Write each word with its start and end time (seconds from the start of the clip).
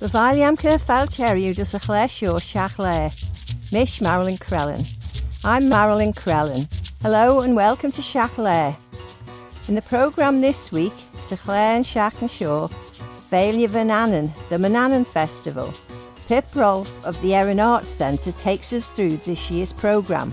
Bavaliam 0.00 0.56
cer 0.56 0.78
falteriw 0.78 1.54
dros 1.54 1.72
y 1.72 1.78
chle 1.78 2.08
sio 2.10 2.32
siach 2.42 2.78
le. 2.78 3.12
Mish 3.70 4.00
Marilyn 4.00 4.36
Crellin. 4.36 4.84
I'm 5.44 5.68
Marilyn 5.68 6.12
Crellin. 6.12 6.66
Hello 7.00 7.40
and 7.42 7.54
welcome 7.54 7.92
to 7.92 8.02
Shiaght 8.02 8.36
Laa. 8.36 8.74
In 9.68 9.76
the 9.76 9.82
programme 9.82 10.40
this 10.40 10.72
week, 10.72 10.92
Sir 11.20 11.36
Claire 11.36 11.76
and 11.76 11.84
Shach 11.84 12.20
and 12.20 12.28
Shaw, 12.28 12.66
Valia 13.30 13.68
Vananan, 13.68 14.32
the 14.48 14.56
Manannan 14.56 15.06
Festival. 15.06 15.72
Pip 16.26 16.46
Rolfe 16.56 17.04
of 17.04 17.20
the 17.22 17.32
Erin 17.32 17.60
Arts 17.60 17.88
Centre 17.88 18.32
takes 18.32 18.72
us 18.72 18.90
through 18.90 19.18
this 19.18 19.48
year's 19.48 19.72
programme. 19.72 20.32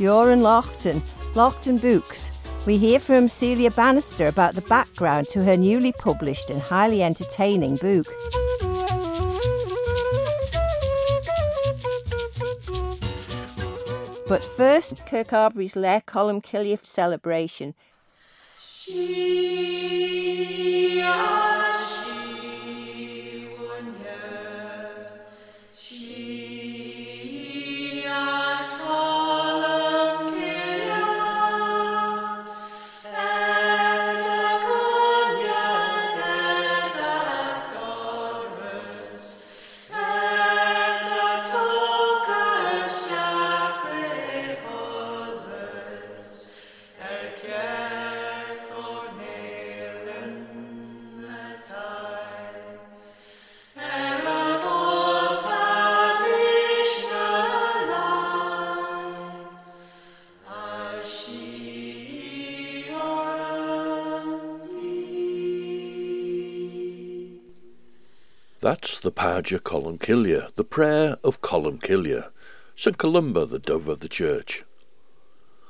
In 0.00 0.42
Loaghtan, 0.42 1.00
Loaghtan 1.34 1.80
Books. 1.80 2.32
We 2.66 2.76
hear 2.76 2.98
from 2.98 3.28
Celia 3.28 3.70
Bannister 3.70 4.26
about 4.26 4.54
the 4.54 4.62
background 4.62 5.28
to 5.28 5.44
her 5.44 5.56
newly 5.56 5.92
published 5.92 6.50
and 6.50 6.60
highly 6.60 7.02
entertaining 7.02 7.76
book. 7.76 8.06
But 14.28 14.44
first, 14.44 15.06
Kirk 15.06 15.28
Kirkcalbory's 15.28 15.74
Le 15.74 16.02
Column 16.02 16.42
Killief 16.42 16.84
celebration. 16.84 17.74
She 18.70 20.77
That's 68.60 68.98
the 68.98 69.12
Pagia 69.12 69.60
Columbcille, 69.60 70.52
the 70.56 70.64
prayer 70.64 71.16
of 71.22 71.40
Columbcille, 71.40 72.24
St 72.74 72.98
Columba, 72.98 73.46
the 73.46 73.60
dove 73.60 73.86
of 73.86 74.00
the 74.00 74.08
church. 74.08 74.64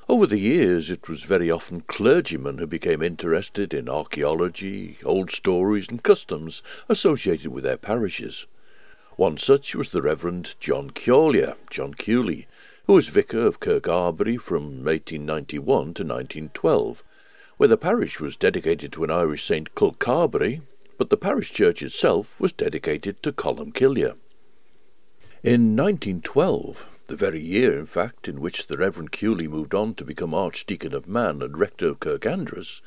Over 0.09 0.27
the 0.27 0.39
years, 0.39 0.91
it 0.91 1.07
was 1.07 1.25
very 1.25 1.51
often 1.51 1.83
clergymen 1.83 2.57
who 2.57 2.67
became 2.67 3.03
interested 3.03 3.75
in 3.75 3.91
archaeology, 3.91 4.97
old 5.05 5.31
stories, 5.31 5.89
and 5.91 6.03
customs 6.03 6.63
associated 6.89 7.49
with 7.49 7.65
their 7.65 7.77
parishes. 7.77 8.47
One 9.17 9.37
such 9.37 9.75
was 9.75 9.91
the 9.91 10.01
Reverend 10.01 10.55
John 10.59 10.89
Ceolia, 10.89 11.57
John 11.69 11.93
Cooley, 11.93 12.47
who 12.87 12.95
was 12.95 13.09
vicar 13.09 13.47
of 13.47 13.61
Kirkcalbory 13.61 14.41
from 14.41 14.83
1891 14.83 15.63
to 15.67 16.05
1912, 16.05 17.05
where 17.59 17.69
the 17.69 17.77
parish 17.77 18.19
was 18.19 18.35
dedicated 18.35 18.93
to 18.93 19.05
an 19.05 19.11
Irish 19.11 19.45
saint 19.45 19.75
called 19.75 19.99
Carberry, 19.99 20.63
but 20.99 21.11
the 21.11 21.17
parish 21.17 21.53
church 21.53 21.83
itself 21.83 22.39
was 22.41 22.53
dedicated 22.53 23.23
to 23.23 23.33
Columbcille. 23.33 24.17
In 25.45 25.77
1912, 25.77 26.87
the 27.07 27.17
very 27.17 27.41
year, 27.41 27.79
in 27.79 27.87
fact, 27.87 28.29
in 28.29 28.41
which 28.41 28.67
the 28.67 28.77
Reverend 28.77 29.13
Cooley 29.13 29.47
moved 29.47 29.75
on 29.75 29.95
to 29.95 30.05
become 30.05 30.35
Archdeacon 30.35 30.93
of 30.93 31.07
Man 31.07 31.41
and 31.41 31.57
Rector 31.57 31.89
of 31.89 32.01
Kirk 32.01 32.27
Andreas, 32.27 32.83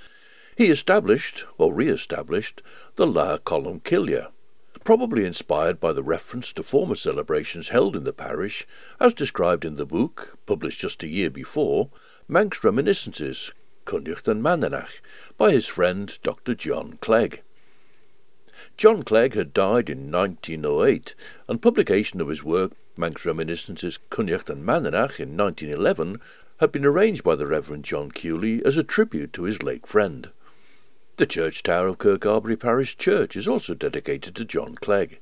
he 0.57 0.67
established, 0.67 1.45
or 1.57 1.73
re-established, 1.73 2.61
the 2.97 3.07
La 3.07 3.37
Columbcille, 3.37 4.27
probably 4.83 5.25
inspired 5.25 5.79
by 5.79 5.93
the 5.93 6.03
reference 6.03 6.51
to 6.53 6.63
former 6.63 6.95
celebrations 6.95 7.69
held 7.69 7.95
in 7.95 8.03
the 8.03 8.11
parish, 8.11 8.67
as 8.99 9.13
described 9.13 9.63
in 9.63 9.77
the 9.77 9.85
book, 9.85 10.37
published 10.45 10.81
just 10.81 11.01
a 11.01 11.07
year 11.07 11.29
before, 11.29 11.89
Manx 12.27 12.63
Reminiscences, 12.63 13.53
Cynnucht 13.85 14.27
and 14.27 14.43
by 15.37 15.51
his 15.51 15.67
friend 15.67 16.19
Dr. 16.21 16.55
John 16.55 16.97
Clague. 17.01 17.41
John 18.77 19.03
Clague 19.03 19.35
had 19.35 19.53
died 19.53 19.89
in 19.89 20.11
1908, 20.11 21.15
and 21.47 21.61
publication 21.61 22.19
of 22.21 22.29
his 22.29 22.43
work, 22.43 22.71
Manx 22.97 23.25
Reminiscences, 23.25 23.99
Cynnucht 24.09 24.49
and 24.49 24.65
Mananach, 24.65 25.19
in 25.19 25.37
1911, 25.37 26.19
had 26.59 26.71
been 26.71 26.85
arranged 26.85 27.23
by 27.23 27.35
the 27.35 27.47
Reverend 27.47 27.85
John 27.85 28.11
Cooley 28.11 28.63
as 28.65 28.77
a 28.77 28.83
tribute 28.83 29.33
to 29.33 29.43
his 29.43 29.63
late 29.63 29.87
friend. 29.87 30.29
The 31.17 31.25
church 31.25 31.63
tower 31.63 31.87
of 31.87 31.97
Kirk 31.97 32.21
Kirkcalbory 32.21 32.59
Parish 32.59 32.97
Church 32.97 33.35
is 33.35 33.47
also 33.47 33.73
dedicated 33.73 34.35
to 34.35 34.45
John 34.45 34.75
Clague. 34.75 35.19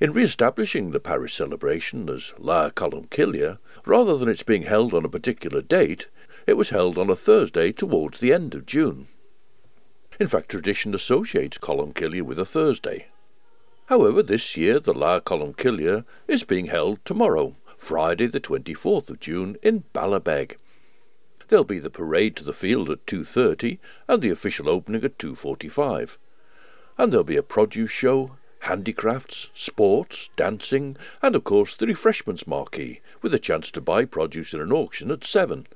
In 0.00 0.12
re-establishing 0.12 0.90
the 0.90 1.00
parish 1.00 1.34
celebration 1.34 2.08
as 2.10 2.34
La 2.38 2.70
Columbcille, 2.70 3.58
rather 3.86 4.18
than 4.18 4.28
its 4.28 4.42
being 4.42 4.62
held 4.62 4.92
on 4.92 5.04
a 5.04 5.08
particular 5.08 5.62
date, 5.62 6.08
it 6.46 6.54
was 6.54 6.70
held 6.70 6.98
on 6.98 7.08
a 7.08 7.16
Thursday 7.16 7.72
towards 7.72 8.18
the 8.18 8.32
end 8.32 8.54
of 8.54 8.66
June. 8.66 9.08
In 10.18 10.28
fact, 10.28 10.48
tradition 10.48 10.94
associates 10.94 11.58
Columbcille 11.58 12.22
with 12.22 12.38
a 12.38 12.46
Thursday. 12.46 13.08
However, 13.86 14.22
this 14.22 14.56
year 14.56 14.80
the 14.80 14.94
La 14.94 15.20
Columbcille 15.20 16.04
is 16.26 16.42
being 16.42 16.66
held 16.66 17.04
tomorrow, 17.04 17.54
Friday 17.76 18.26
the 18.26 18.40
24th 18.40 19.10
of 19.10 19.20
June, 19.20 19.58
in 19.62 19.84
Ballabeg. 19.94 20.56
There'll 21.48 21.64
be 21.64 21.78
the 21.78 21.90
parade 21.90 22.34
to 22.36 22.44
the 22.44 22.54
field 22.54 22.88
at 22.88 23.04
2.30 23.04 23.78
and 24.08 24.22
the 24.22 24.30
official 24.30 24.70
opening 24.70 25.04
at 25.04 25.18
2.45. 25.18 26.16
And 26.96 27.12
there'll 27.12 27.22
be 27.22 27.36
a 27.36 27.42
produce 27.42 27.90
show, 27.90 28.36
handicrafts, 28.60 29.50
sports, 29.52 30.30
dancing, 30.34 30.96
and 31.20 31.36
of 31.36 31.44
course 31.44 31.74
the 31.74 31.86
refreshments 31.86 32.46
marquee, 32.46 33.00
with 33.20 33.34
a 33.34 33.38
chance 33.38 33.70
to 33.72 33.82
buy 33.82 34.06
produce 34.06 34.54
in 34.54 34.62
an 34.62 34.72
auction 34.72 35.10
at 35.10 35.24
7. 35.24 35.66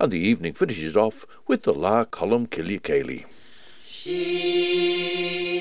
And 0.00 0.10
the 0.10 0.18
evening 0.18 0.54
finishes 0.54 0.96
off 0.96 1.26
with 1.46 1.64
the 1.64 1.74
La 1.74 2.06
Columbcille 2.06 2.80
Ceilidh. 2.80 3.26
She 4.04 5.51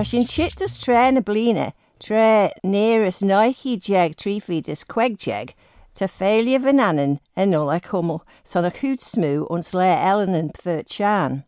Tá 0.00 0.04
sin 0.04 0.26
sitas 0.26 0.78
tre 0.78 0.94
e. 0.94 1.12
na 1.12 1.20
blina, 1.20 1.74
tre 1.98 2.54
neras 2.64 3.20
9 3.20 3.76
jeg 3.86 4.16
trífidas 4.16 4.82
quegjeag, 4.82 5.52
Tá 5.92 6.08
félia 6.08 6.58
van 6.58 6.80
anan 6.80 7.20
an 7.36 7.50
nóla 7.50 7.78
son 7.84 8.20
san 8.42 8.64
a 8.64 8.70
chuúd 8.70 9.02
o'n 9.18 9.46
ons 9.50 9.74
le 9.74 9.84
Ellen 9.84 10.34
an 10.34 10.48
pfurt 10.56 10.88
seán. 10.88 11.44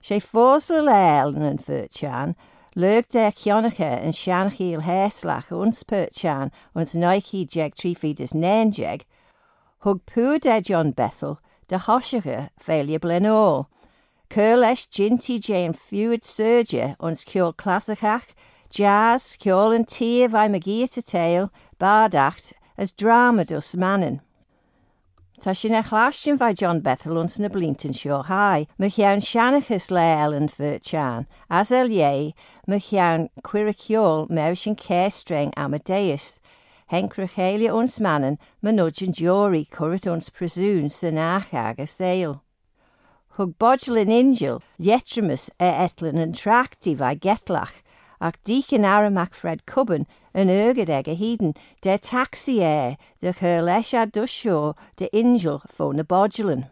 sé 0.00 0.20
fósa 0.20 0.80
le 0.82 1.20
Ellen 1.20 1.42
an 1.42 1.58
pfurt 1.58 1.92
seán, 1.92 2.34
Lug 2.74 3.08
de 3.10 3.30
ceannacha 3.30 4.00
an 4.06 4.16
seanchiíil 4.16 4.80
héslach 4.80 5.52
ons 5.52 5.84
pertseán 5.84 6.52
ons 6.74 6.94
9 6.94 7.44
jeg 7.44 7.74
trífidas 7.74 8.32
nénjeag, 8.32 9.04
thug 9.82 10.00
púd 10.06 10.46
é 10.46 10.60
e 10.60 10.62
John 10.64 10.92
Bethel 10.92 11.36
de 11.68 11.76
hoiseige 11.76 12.48
félia 12.56 12.98
blenóil. 12.98 13.68
Cur 14.28 14.56
leis 14.56 14.86
ginti 14.86 15.38
jane 15.40 15.72
fiúid 15.72 16.24
surgia 16.24 16.96
ons 17.00 17.24
ciol 17.24 17.54
Classicach, 17.54 18.34
jazz, 18.70 19.36
ciol 19.40 19.74
and 19.74 19.88
Tear 19.88 20.28
vai 20.28 20.48
magia 20.48 20.88
to 20.88 21.02
tail, 21.02 21.52
bardacht, 21.78 22.52
as 22.76 22.92
drama 22.92 23.44
dus 23.44 23.74
manin. 23.76 24.20
Ta 25.40 25.52
sin 25.52 25.72
eich 25.72 25.92
lastion 25.92 26.38
fai 26.38 26.54
John 26.54 26.80
Bethel 26.80 27.18
ons 27.18 27.38
na 27.38 27.48
blinton 27.48 27.92
sio 27.92 28.22
hai, 28.24 28.66
mych 28.78 28.98
iawn 28.98 29.20
sianachus 29.20 29.90
le 29.90 30.00
Ellen 30.00 30.48
Furchan, 30.48 31.26
as 31.50 31.70
el 31.70 31.90
ie, 31.90 32.34
mych 32.66 32.92
iawn 32.92 33.28
quiriciol 33.44 34.30
merish 34.30 34.66
yn 34.66 34.76
cairstreng 34.76 35.52
Amadeus, 35.56 36.40
Henk 36.90 37.16
Rechelia 37.18 37.74
ons 37.74 37.98
mannen, 38.00 38.38
mynodgen 38.62 39.12
diori 39.12 39.66
currit 39.68 40.06
ons 40.06 40.30
presoon 40.30 40.88
synach 40.88 41.52
ag 41.52 41.80
a 41.80 41.86
sail. 41.86 42.40
Hug 43.36 43.58
bodgelin 43.58 44.08
ingel, 44.08 44.62
lietrimus 44.80 45.50
e 45.60 45.66
etlen 45.66 46.16
an 46.16 46.32
tracti 46.32 46.94
vai 46.96 47.14
getlach, 47.14 47.82
ach 48.18 48.38
deacon 48.44 48.80
aramak 48.80 49.34
Fred 49.34 49.66
Cubban 49.66 50.06
an 50.32 50.48
urgad 50.48 50.88
ag 50.88 51.06
a 51.06 51.16
de 51.82 51.98
taxi 51.98 52.60
é 52.60 52.96
de 53.20 53.34
chur 53.34 53.60
leis 53.60 53.92
a 53.92 54.06
de 54.06 55.08
ingel 55.12 55.60
fo 55.70 55.92
na. 55.92 56.62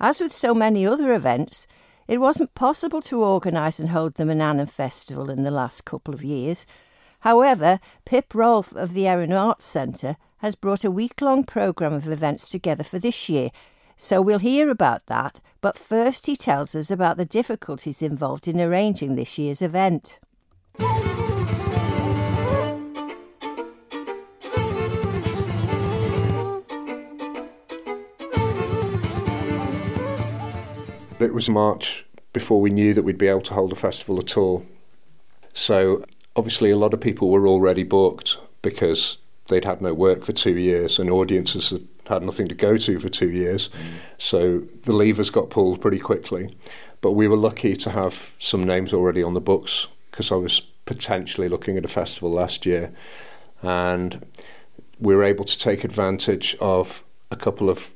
As 0.00 0.20
with 0.22 0.34
so 0.34 0.54
many 0.54 0.86
other 0.86 1.12
events, 1.12 1.66
it 2.08 2.18
wasn't 2.18 2.54
possible 2.54 3.02
to 3.02 3.22
organise 3.22 3.78
and 3.78 3.90
hold 3.90 4.14
the 4.14 4.24
Manannan 4.24 4.70
Festival 4.70 5.30
in 5.30 5.42
the 5.42 5.50
last 5.50 5.84
couple 5.84 6.14
of 6.14 6.24
years. 6.24 6.64
However, 7.20 7.78
Pip 8.06 8.34
Rolfe 8.34 8.74
of 8.74 8.94
the 8.94 9.06
Erin 9.06 9.34
Arts 9.34 9.64
Centre 9.64 10.16
has 10.38 10.54
brought 10.54 10.82
a 10.82 10.90
week 10.90 11.20
long 11.20 11.44
programme 11.44 11.92
of 11.92 12.08
events 12.08 12.48
together 12.48 12.84
for 12.84 12.98
this 12.98 13.28
year 13.28 13.50
so 13.96 14.20
we'll 14.20 14.38
hear 14.38 14.70
about 14.70 15.06
that, 15.06 15.40
but 15.60 15.78
first 15.78 16.26
he 16.26 16.36
tells 16.36 16.74
us 16.74 16.90
about 16.90 17.16
the 17.16 17.24
difficulties 17.24 18.02
involved 18.02 18.48
in 18.48 18.60
arranging 18.60 19.14
this 19.14 19.38
year's 19.38 19.62
event. 19.62 20.18
It 31.20 31.32
was 31.32 31.48
March 31.48 32.04
before 32.32 32.60
we 32.60 32.70
knew 32.70 32.92
that 32.92 33.02
we'd 33.02 33.16
be 33.16 33.28
able 33.28 33.40
to 33.42 33.54
hold 33.54 33.72
a 33.72 33.76
festival 33.76 34.18
at 34.18 34.36
all. 34.36 34.66
So 35.54 36.04
obviously 36.36 36.70
a 36.70 36.76
lot 36.76 36.92
of 36.92 37.00
people 37.00 37.30
were 37.30 37.48
already 37.48 37.82
booked 37.82 38.36
because 38.60 39.18
they'd 39.48 39.64
had 39.64 39.80
no 39.80 39.94
work 39.94 40.24
for 40.24 40.32
two 40.32 40.58
years 40.58 40.98
and 40.98 41.08
audiences 41.08 41.70
had 41.70 41.86
had 42.06 42.22
nothing 42.22 42.48
to 42.48 42.54
go 42.54 42.76
to 42.76 43.00
for 43.00 43.08
two 43.08 43.30
years. 43.30 43.68
Mm. 43.68 43.98
So 44.18 44.58
the 44.82 44.92
levers 44.92 45.30
got 45.30 45.50
pulled 45.50 45.80
pretty 45.80 45.98
quickly. 45.98 46.56
But 47.00 47.12
we 47.12 47.28
were 47.28 47.36
lucky 47.36 47.76
to 47.76 47.90
have 47.90 48.30
some 48.38 48.64
names 48.64 48.92
already 48.92 49.22
on 49.22 49.34
the 49.34 49.40
books 49.40 49.88
because 50.10 50.32
I 50.32 50.36
was 50.36 50.62
potentially 50.86 51.48
looking 51.48 51.76
at 51.76 51.84
a 51.84 51.88
festival 51.88 52.30
last 52.30 52.64
year. 52.64 52.92
And 53.62 54.24
we 54.98 55.14
were 55.14 55.24
able 55.24 55.44
to 55.44 55.58
take 55.58 55.84
advantage 55.84 56.56
of 56.60 57.02
a 57.30 57.36
couple 57.36 57.68
of 57.68 57.90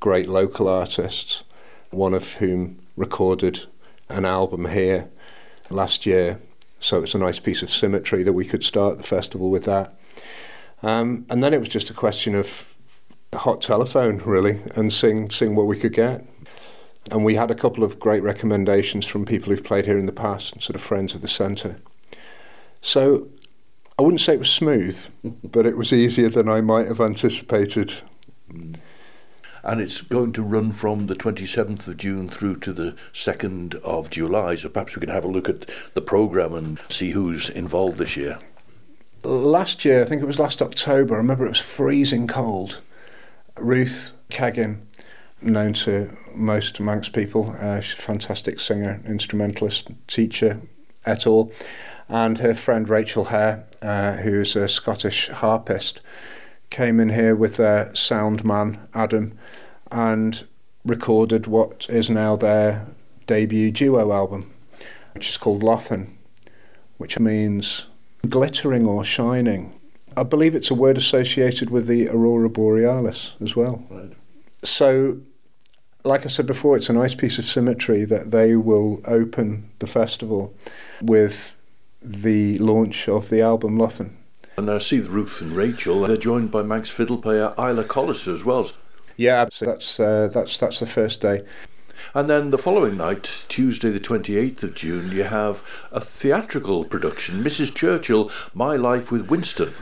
great 0.00 0.28
local 0.28 0.68
artists, 0.68 1.42
one 1.90 2.14
of 2.14 2.34
whom 2.34 2.78
recorded 2.96 3.66
an 4.08 4.24
album 4.24 4.66
here 4.66 5.08
last 5.70 6.06
year. 6.06 6.38
So 6.78 7.02
it's 7.02 7.14
a 7.14 7.18
nice 7.18 7.40
piece 7.40 7.62
of 7.62 7.70
symmetry 7.70 8.22
that 8.22 8.32
we 8.32 8.44
could 8.44 8.64
start 8.64 8.96
the 8.96 9.04
festival 9.04 9.50
with 9.50 9.64
that. 9.64 9.94
Um, 10.82 11.26
and 11.30 11.42
then 11.42 11.54
it 11.54 11.60
was 11.60 11.68
just 11.68 11.90
a 11.90 11.94
question 11.94 12.34
of 12.34 12.66
hot 13.34 13.62
telephone 13.62 14.18
really 14.18 14.60
and 14.74 14.92
sing 14.92 15.30
sing 15.30 15.54
what 15.54 15.66
we 15.66 15.78
could 15.78 15.92
get. 15.92 16.24
And 17.10 17.24
we 17.24 17.34
had 17.34 17.50
a 17.50 17.54
couple 17.54 17.82
of 17.82 17.98
great 17.98 18.22
recommendations 18.22 19.06
from 19.06 19.24
people 19.24 19.50
who've 19.50 19.64
played 19.64 19.86
here 19.86 19.98
in 19.98 20.06
the 20.06 20.12
past, 20.12 20.52
and 20.52 20.62
sort 20.62 20.76
of 20.76 20.82
friends 20.82 21.14
of 21.14 21.20
the 21.20 21.28
centre. 21.28 21.76
So 22.80 23.28
I 23.98 24.02
wouldn't 24.02 24.20
say 24.20 24.34
it 24.34 24.38
was 24.38 24.50
smooth, 24.50 25.06
but 25.44 25.66
it 25.66 25.76
was 25.76 25.92
easier 25.92 26.28
than 26.28 26.48
I 26.48 26.60
might 26.60 26.86
have 26.86 27.00
anticipated. 27.00 27.94
Mm. 28.50 28.76
And 29.64 29.80
it's 29.80 30.00
going 30.00 30.32
to 30.32 30.42
run 30.42 30.72
from 30.72 31.06
the 31.06 31.14
27th 31.14 31.86
of 31.86 31.96
June 31.96 32.28
through 32.28 32.56
to 32.60 32.72
the 32.72 32.96
2nd 33.12 33.76
of 33.82 34.10
July. 34.10 34.56
So 34.56 34.68
perhaps 34.68 34.96
we 34.96 35.00
can 35.00 35.08
have 35.08 35.24
a 35.24 35.28
look 35.28 35.48
at 35.48 35.70
the 35.94 36.00
programme 36.00 36.52
and 36.54 36.80
see 36.88 37.12
who's 37.12 37.48
involved 37.48 37.98
this 37.98 38.16
year. 38.16 38.40
Last 39.22 39.84
year, 39.84 40.02
I 40.02 40.04
think 40.04 40.20
it 40.20 40.26
was 40.26 40.40
last 40.40 40.60
October, 40.60 41.14
I 41.14 41.18
remember 41.18 41.46
it 41.46 41.50
was 41.50 41.60
freezing 41.60 42.26
cold 42.26 42.80
Ruth 43.58 44.14
Keggin, 44.30 44.80
known 45.40 45.72
to 45.74 46.16
most 46.34 46.80
Manx 46.80 47.08
people, 47.08 47.54
uh, 47.60 47.80
she's 47.80 47.98
a 47.98 48.02
fantastic 48.02 48.60
singer, 48.60 49.00
instrumentalist, 49.06 49.90
teacher, 50.06 50.60
et 51.04 51.26
al. 51.26 51.50
And 52.08 52.38
her 52.38 52.54
friend 52.54 52.88
Rachel 52.88 53.24
Hair, 53.24 53.64
uh, 53.80 54.14
who's 54.14 54.56
a 54.56 54.68
Scottish 54.68 55.28
harpist, 55.28 56.00
came 56.70 57.00
in 57.00 57.10
here 57.10 57.36
with 57.36 57.56
their 57.56 57.94
sound 57.94 58.44
man, 58.44 58.86
Adam, 58.94 59.38
and 59.90 60.46
recorded 60.84 61.46
what 61.46 61.86
is 61.88 62.10
now 62.10 62.36
their 62.36 62.86
debut 63.26 63.70
duo 63.70 64.12
album, 64.12 64.52
which 65.14 65.28
is 65.28 65.36
called 65.36 65.62
Lossan, 65.62 66.08
which 66.96 67.18
means 67.18 67.86
glittering 68.28 68.86
or 68.86 69.04
shining. 69.04 69.78
I 70.16 70.22
believe 70.22 70.54
it's 70.54 70.70
a 70.70 70.74
word 70.74 70.96
associated 70.96 71.70
with 71.70 71.86
the 71.86 72.08
aurora 72.08 72.48
borealis 72.48 73.32
as 73.40 73.56
well. 73.56 73.84
Right. 73.90 74.12
So, 74.64 75.18
like 76.04 76.24
I 76.24 76.28
said 76.28 76.46
before, 76.46 76.76
it's 76.76 76.88
a 76.88 76.92
nice 76.92 77.14
piece 77.14 77.38
of 77.38 77.44
symmetry 77.44 78.04
that 78.04 78.30
they 78.30 78.56
will 78.56 79.00
open 79.06 79.70
the 79.78 79.86
festival 79.86 80.54
with 81.00 81.56
the 82.00 82.58
launch 82.58 83.08
of 83.08 83.28
the 83.28 83.40
album 83.40 83.78
Lossan. 83.78 84.16
And 84.56 84.70
I 84.70 84.78
see 84.78 85.00
Ruth 85.00 85.40
and 85.40 85.52
Rachel. 85.52 86.02
They're 86.02 86.16
joined 86.16 86.50
by 86.50 86.62
Manx 86.62 86.90
fiddle 86.90 87.18
player 87.18 87.54
Isla 87.58 87.84
Callister 87.84 88.34
as 88.34 88.44
well. 88.44 88.70
Yeah, 89.16 89.46
that's 89.60 90.00
uh, 90.00 90.28
that's 90.32 90.58
that's 90.58 90.78
the 90.78 90.86
first 90.86 91.20
day. 91.20 91.42
And 92.14 92.28
then 92.28 92.50
the 92.50 92.58
following 92.58 92.96
night, 92.96 93.44
Tuesday 93.48 93.90
the 93.90 94.00
28th 94.00 94.62
of 94.64 94.74
June, 94.74 95.12
you 95.12 95.24
have 95.24 95.62
a 95.90 96.00
theatrical 96.00 96.84
production, 96.84 97.42
Mrs. 97.42 97.74
Churchill, 97.74 98.30
My 98.52 98.76
Life 98.76 99.10
with 99.10 99.30
Winston. 99.30 99.72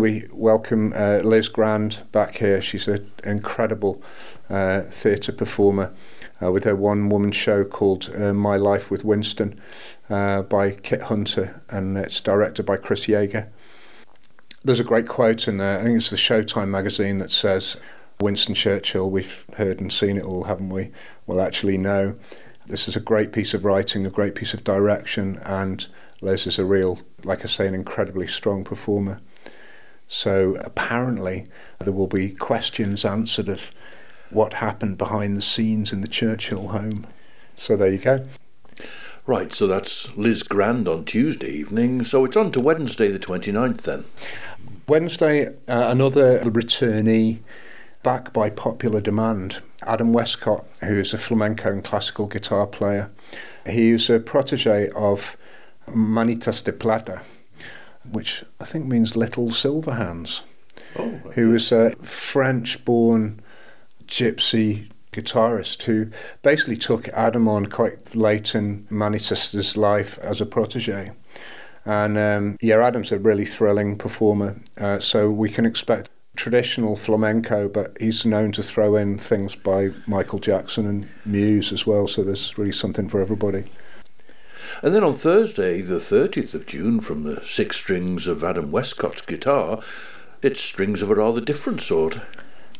We 0.00 0.26
welcome 0.32 0.94
uh, 0.96 1.20
Liz 1.22 1.50
Grand 1.50 2.04
back 2.10 2.38
here. 2.38 2.62
She's 2.62 2.88
an 2.88 3.12
incredible 3.22 4.02
uh, 4.48 4.80
theatre 4.84 5.30
performer 5.30 5.92
uh, 6.42 6.50
with 6.50 6.64
her 6.64 6.74
one 6.74 7.10
woman 7.10 7.32
show 7.32 7.64
called 7.64 8.10
uh, 8.16 8.32
My 8.32 8.56
Life 8.56 8.90
with 8.90 9.04
Winston 9.04 9.60
uh, 10.08 10.40
by 10.40 10.70
Kit 10.70 11.02
Hunter, 11.02 11.60
and 11.68 11.98
it's 11.98 12.18
directed 12.22 12.64
by 12.64 12.78
Chris 12.78 13.08
Yeager. 13.08 13.48
There's 14.64 14.80
a 14.80 14.84
great 14.84 15.06
quote 15.06 15.46
in 15.46 15.58
there, 15.58 15.80
I 15.80 15.82
think 15.82 15.98
it's 15.98 16.08
the 16.08 16.16
Showtime 16.16 16.70
magazine 16.70 17.18
that 17.18 17.30
says, 17.30 17.76
Winston 18.22 18.54
Churchill, 18.54 19.10
we've 19.10 19.44
heard 19.58 19.82
and 19.82 19.92
seen 19.92 20.16
it 20.16 20.24
all, 20.24 20.44
haven't 20.44 20.70
we? 20.70 20.92
Well, 21.26 21.42
actually, 21.42 21.76
no. 21.76 22.16
This 22.64 22.88
is 22.88 22.96
a 22.96 23.00
great 23.00 23.32
piece 23.32 23.52
of 23.52 23.66
writing, 23.66 24.06
a 24.06 24.10
great 24.10 24.34
piece 24.34 24.54
of 24.54 24.64
direction, 24.64 25.38
and 25.44 25.86
Liz 26.22 26.46
is 26.46 26.58
a 26.58 26.64
real, 26.64 27.00
like 27.22 27.44
I 27.44 27.48
say, 27.48 27.66
an 27.66 27.74
incredibly 27.74 28.26
strong 28.26 28.64
performer. 28.64 29.20
So 30.10 30.56
apparently, 30.56 31.46
there 31.78 31.92
will 31.92 32.08
be 32.08 32.30
questions 32.30 33.04
answered 33.04 33.48
of 33.48 33.70
what 34.30 34.54
happened 34.54 34.98
behind 34.98 35.36
the 35.36 35.42
scenes 35.42 35.92
in 35.92 36.00
the 36.00 36.08
Churchill 36.08 36.68
home. 36.68 37.06
So 37.54 37.76
there 37.76 37.92
you 37.92 37.98
go. 37.98 38.26
Right, 39.24 39.54
so 39.54 39.68
that's 39.68 40.16
Liz 40.16 40.42
Grand 40.42 40.88
on 40.88 41.04
Tuesday 41.04 41.50
evening. 41.50 42.02
So 42.02 42.24
it's 42.24 42.36
on 42.36 42.50
to 42.52 42.60
Wednesday, 42.60 43.08
the 43.08 43.20
29th 43.20 43.82
then. 43.82 44.04
Wednesday, 44.88 45.46
uh, 45.46 45.52
another 45.68 46.40
returnee 46.40 47.38
back 48.02 48.32
by 48.32 48.50
popular 48.50 49.00
demand. 49.00 49.62
Adam 49.86 50.12
Westcott, 50.12 50.66
who 50.80 50.98
is 50.98 51.14
a 51.14 51.18
flamenco 51.18 51.70
and 51.70 51.84
classical 51.84 52.26
guitar 52.26 52.66
player. 52.66 53.10
He 53.64 53.90
is 53.90 54.10
a 54.10 54.18
protege 54.18 54.88
of 54.88 55.36
Manitas 55.88 56.64
de 56.64 56.72
Plata, 56.72 57.22
which 58.08 58.44
I 58.60 58.64
think 58.64 58.86
means 58.86 59.16
Little 59.16 59.50
Silver 59.50 59.94
Hands, 59.94 60.42
oh, 60.96 61.08
who 61.34 61.50
was 61.50 61.72
a 61.72 61.92
French 61.96 62.84
born 62.84 63.40
gypsy 64.06 64.90
guitarist 65.12 65.82
who 65.82 66.10
basically 66.42 66.76
took 66.76 67.08
Adam 67.08 67.48
on 67.48 67.66
quite 67.66 68.14
late 68.14 68.54
in 68.54 68.86
Manitas's 68.90 69.76
life 69.76 70.18
as 70.18 70.40
a 70.40 70.46
protege. 70.46 71.12
And 71.84 72.18
um, 72.18 72.58
yeah, 72.60 72.84
Adam's 72.84 73.10
a 73.10 73.18
really 73.18 73.46
thrilling 73.46 73.96
performer, 73.96 74.60
uh, 74.78 74.98
so 75.00 75.30
we 75.30 75.48
can 75.48 75.64
expect 75.64 76.10
traditional 76.36 76.96
flamenco, 76.96 77.68
but 77.68 77.96
he's 78.00 78.24
known 78.24 78.52
to 78.52 78.62
throw 78.62 78.96
in 78.96 79.18
things 79.18 79.54
by 79.54 79.90
Michael 80.06 80.38
Jackson 80.38 80.86
and 80.86 81.08
Muse 81.24 81.72
as 81.72 81.86
well, 81.86 82.06
so 82.06 82.22
there's 82.22 82.56
really 82.56 82.72
something 82.72 83.08
for 83.08 83.20
everybody. 83.20 83.64
And 84.82 84.94
then 84.94 85.04
on 85.04 85.14
Thursday, 85.14 85.80
the 85.80 85.96
30th 85.96 86.54
of 86.54 86.66
June, 86.66 87.00
from 87.00 87.24
the 87.24 87.42
six 87.44 87.76
strings 87.76 88.26
of 88.26 88.42
Adam 88.44 88.70
Westcott's 88.70 89.22
guitar, 89.22 89.80
it's 90.42 90.60
strings 90.60 91.02
of 91.02 91.10
a 91.10 91.14
rather 91.14 91.40
different 91.40 91.82
sort. 91.82 92.20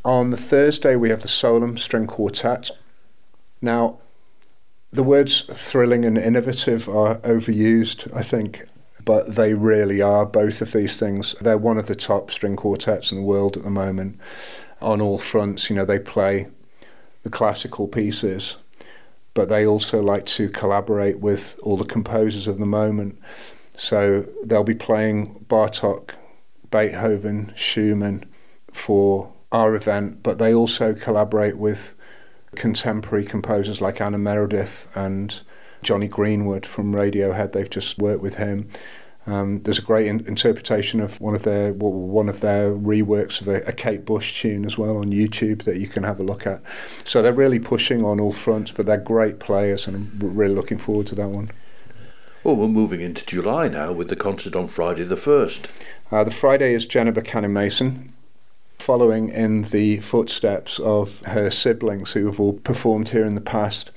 On 0.04 0.30
the 0.30 0.36
Thursday, 0.36 0.96
we 0.96 1.10
have 1.10 1.22
the 1.22 1.28
Solem 1.28 1.76
String 1.76 2.06
Quartet. 2.06 2.70
Now, 3.60 3.98
the 4.90 5.02
words 5.02 5.42
thrilling 5.52 6.04
and 6.04 6.16
innovative 6.16 6.88
are 6.88 7.16
overused, 7.18 8.14
I 8.16 8.22
think. 8.22 8.66
but 9.04 9.34
they 9.34 9.54
really 9.54 10.00
are 10.00 10.26
both 10.26 10.60
of 10.60 10.72
these 10.72 10.96
things. 10.96 11.34
They're 11.40 11.58
one 11.58 11.78
of 11.78 11.86
the 11.86 11.94
top 11.94 12.30
string 12.30 12.56
quartets 12.56 13.10
in 13.10 13.18
the 13.18 13.24
world 13.24 13.56
at 13.56 13.64
the 13.64 13.70
moment 13.70 14.18
on 14.80 15.00
all 15.00 15.18
fronts. 15.18 15.70
You 15.70 15.76
know, 15.76 15.84
they 15.84 15.98
play 15.98 16.48
the 17.22 17.30
classical 17.30 17.88
pieces, 17.88 18.56
but 19.34 19.48
they 19.48 19.66
also 19.66 20.02
like 20.02 20.26
to 20.26 20.48
collaborate 20.48 21.20
with 21.20 21.58
all 21.62 21.76
the 21.76 21.84
composers 21.84 22.46
of 22.46 22.58
the 22.58 22.66
moment. 22.66 23.18
So 23.76 24.26
they'll 24.44 24.64
be 24.64 24.74
playing 24.74 25.44
Bartok, 25.48 26.10
Beethoven, 26.70 27.52
Schumann 27.56 28.24
for 28.72 29.32
our 29.52 29.74
event, 29.74 30.22
but 30.22 30.38
they 30.38 30.54
also 30.54 30.94
collaborate 30.94 31.56
with 31.56 31.94
contemporary 32.54 33.24
composers 33.24 33.80
like 33.80 34.00
Anna 34.00 34.18
Meredith 34.18 34.88
and 34.94 35.40
Jonny 35.82 36.08
Greenwood 36.08 36.66
from 36.66 36.92
Radiohead. 36.92 37.52
They've 37.52 37.70
just 37.70 37.98
worked 37.98 38.22
with 38.22 38.36
him. 38.36 38.68
Um, 39.26 39.60
there's 39.60 39.78
a 39.78 39.82
great 39.82 40.06
in- 40.06 40.26
interpretation 40.26 40.98
of 41.00 41.20
one 41.20 41.34
of 41.34 41.42
their 41.42 41.72
one 41.74 42.28
of 42.28 42.40
their 42.40 42.72
reworks 42.72 43.40
of 43.40 43.48
a, 43.48 43.60
a, 43.62 43.72
Kate 43.72 44.06
Bush 44.06 44.40
tune 44.40 44.64
as 44.64 44.78
well 44.78 44.96
on 44.96 45.12
YouTube 45.12 45.64
that 45.64 45.76
you 45.76 45.86
can 45.86 46.04
have 46.04 46.18
a 46.18 46.22
look 46.22 46.46
at. 46.46 46.62
So 47.04 47.20
they're 47.20 47.32
really 47.32 47.58
pushing 47.58 48.02
on 48.02 48.18
all 48.18 48.32
fronts, 48.32 48.72
but 48.72 48.86
they're 48.86 48.96
great 48.96 49.38
players, 49.38 49.86
and 49.86 49.94
I'm 49.94 50.34
really 50.34 50.54
looking 50.54 50.78
forward 50.78 51.06
to 51.08 51.14
that 51.16 51.28
one. 51.28 51.50
Well, 52.42 52.56
we're 52.56 52.68
moving 52.68 53.02
into 53.02 53.26
July 53.26 53.68
now 53.68 53.92
with 53.92 54.08
the 54.08 54.16
concert 54.16 54.56
on 54.56 54.68
Friday 54.68 55.04
the 55.04 55.16
first. 55.16 55.70
Uh, 56.10 56.24
the 56.24 56.30
Friday 56.30 56.72
is 56.72 56.86
Jenna 56.86 57.12
Buchanan 57.12 57.52
Mason, 57.52 58.14
following 58.78 59.28
in 59.28 59.64
the 59.64 60.00
footsteps 60.00 60.78
of 60.78 61.20
her 61.26 61.50
siblings 61.50 62.12
who 62.12 62.24
have 62.26 62.40
all 62.40 62.54
performed 62.54 63.10
here 63.10 63.26
in 63.26 63.34
the 63.34 63.42
past. 63.42 63.90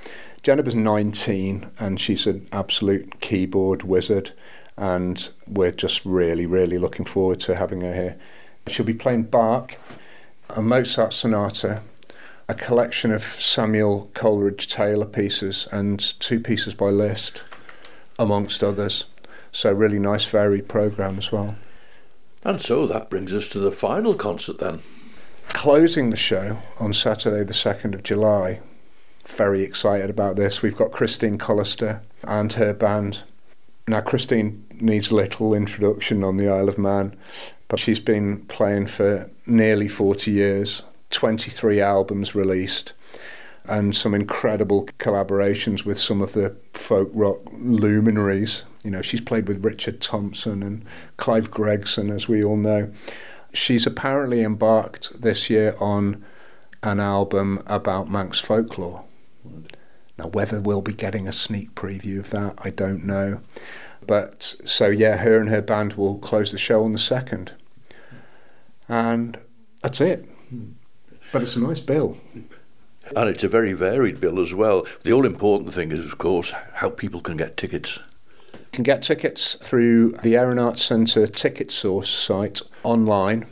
Jennifer's 0.44 0.75
19 0.75 1.72
and 1.80 2.01
she's 2.01 2.27
an 2.27 2.48
absolute 2.51 3.22
keyboard 3.22 3.84
wizard, 3.84 4.34
and 4.77 5.30
we're 5.48 5.72
just 5.72 6.03
really, 6.06 6.46
really 6.46 6.77
looking 6.77 7.06
forward 7.06 7.39
to 7.42 7.56
having 7.56 7.82
her 7.82 7.94
here. 7.94 8.15
She'll 8.68 8.86
be 8.86 8.94
playing 8.94 9.24
Bach, 9.24 9.77
a 10.50 10.62
Mozart 10.62 11.13
sonata, 11.13 11.82
a 12.48 12.53
collection 12.53 13.12
of 13.12 13.24
Samuel 13.24 14.10
Coleridge 14.13 14.68
Taylor 14.68 15.06
pieces, 15.06 15.68
and 15.72 16.00
two 16.20 16.39
pieces 16.39 16.74
by 16.74 16.89
Liszt, 16.89 17.44
amongst 18.20 18.63
others. 18.63 19.06
So, 19.51 19.72
really 19.72 20.00
nice, 20.00 20.25
varied 20.25 20.68
programme 20.68 21.18
as 21.18 21.32
well. 21.32 21.56
And 22.44 22.60
so 22.60 22.86
that 22.88 23.10
brings 23.10 23.34
us 23.34 23.48
to 23.50 23.60
the 23.60 23.72
final 23.72 24.15
concert 24.15 24.58
then. 24.58 24.82
Closing 25.50 26.10
the 26.10 26.18
show 26.18 26.60
on 26.80 26.94
Saturday, 26.94 27.44
the 27.44 27.53
2nd 27.53 27.94
of 27.94 28.03
July, 28.03 28.60
very 29.25 29.63
excited 29.63 30.10
about 30.10 30.36
this. 30.36 30.62
We've 30.62 30.75
got 30.75 30.92
Christine 30.92 31.38
Collister 31.38 32.01
and 32.24 32.53
her 32.53 32.74
band. 32.74 33.24
Now, 33.88 34.00
Christine 34.00 34.66
needs 34.80 35.12
little 35.12 35.54
introduction 35.54 36.24
on 36.24 36.38
the 36.38 36.48
Isle 36.48 36.70
of 36.70 36.78
Man, 36.78 37.16
but 37.68 37.80
she's 37.80 38.00
been 38.00 38.46
playing 38.46 38.88
for 38.88 39.30
nearly 39.46 39.90
40 39.90 40.32
years, 40.32 40.84
23 41.10 41.82
albums 41.82 42.34
released, 42.34 42.94
and 43.66 43.94
some 43.94 44.13
incredible 44.13 44.86
collaborations 45.00 45.84
with 45.84 46.00
some 46.00 46.22
of 46.22 46.32
the 46.32 46.56
folk 46.74 47.10
rock 47.13 47.40
luminaries. 47.52 48.63
You 48.86 48.92
know, 48.92 49.02
she's 49.02 49.22
played 49.22 49.50
with 49.50 49.66
Richard 49.66 50.00
Thompson 50.00 50.63
and 50.63 50.86
Clive 51.18 51.52
Gregson, 51.52 52.10
as 52.10 52.28
we 52.28 52.42
all 52.42 52.58
know. 52.58 52.90
She's 53.54 53.86
apparently 53.86 54.44
embarked 54.44 55.22
this 55.22 55.50
year 55.50 55.75
on 55.80 56.24
an 56.82 57.02
album 57.02 57.62
about 57.68 58.10
Manx 58.10 58.40
folklore. 58.40 59.04
Now, 60.17 60.27
whether 60.27 60.62
we'll 60.62 60.82
be 60.82 60.93
getting 60.93 61.27
a 61.27 61.32
sneak 61.32 61.74
preview 61.75 62.20
of 62.20 62.29
that, 62.29 62.55
I 62.60 62.70
don't 62.70 63.03
know. 63.03 63.41
But 64.05 64.55
so, 64.65 64.88
yeah, 64.88 65.17
her 65.17 65.39
and 65.39 65.50
her 65.50 65.62
band 65.62 65.93
will 65.93 66.17
close 66.17 66.51
the 66.51 66.58
show 66.58 66.84
on 66.84 66.91
the 66.91 67.00
2nd. 67.00 67.50
And 68.88 69.39
that's 69.82 70.01
it. 70.01 70.27
But 71.32 71.41
it's 71.41 71.55
a 71.55 71.62
nice 71.62 71.79
bill. 71.79 72.17
And 73.15 73.29
it's 73.29 73.43
a 73.43 73.50
very 73.50 73.74
varied 73.74 74.20
bill 74.20 74.39
as 74.39 74.53
well. 74.53 74.86
The 75.03 75.12
all 75.12 75.25
important 75.25 75.74
thing 75.74 75.91
is, 75.91 76.05
of 76.05 76.17
course, 76.17 76.51
how 76.74 76.89
people 76.89 77.22
can 77.22 77.38
get 77.38 77.58
tickets. 77.58 78.00
You 78.53 78.60
can 78.72 78.84
get 78.84 79.03
tickets 79.03 79.55
through 79.62 80.13
the 80.24 80.36
Erin 80.36 80.60
Arts 80.60 80.84
Centre 80.84 81.27
Ticket 81.27 81.72
Source 81.72 82.10
site 82.10 82.62
online 82.84 83.46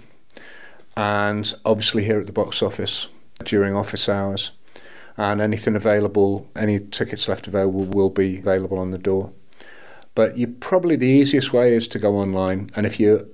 and 0.98 1.54
obviously 1.64 2.04
here 2.04 2.20
at 2.20 2.26
the 2.26 2.32
box 2.32 2.62
office 2.62 3.08
during 3.44 3.76
office 3.76 4.10
hours 4.10 4.52
and 5.22 5.40
anything 5.40 5.76
available, 5.76 6.50
any 6.56 6.80
tickets 6.80 7.28
left 7.28 7.48
available 7.48 7.86
will 7.86 8.10
be 8.10 8.40
available 8.40 8.80
on 8.80 8.90
the 8.90 8.98
door. 8.98 9.32
But 10.16 10.38
you 10.38 10.48
probably 10.48 10.96
the 10.96 11.06
easiest 11.06 11.54
way 11.54 11.74
is 11.76 11.88
to 11.90 12.00
go 12.00 12.16
online, 12.18 12.72
and 12.76 12.86
if 12.86 13.00
you're 13.00 13.26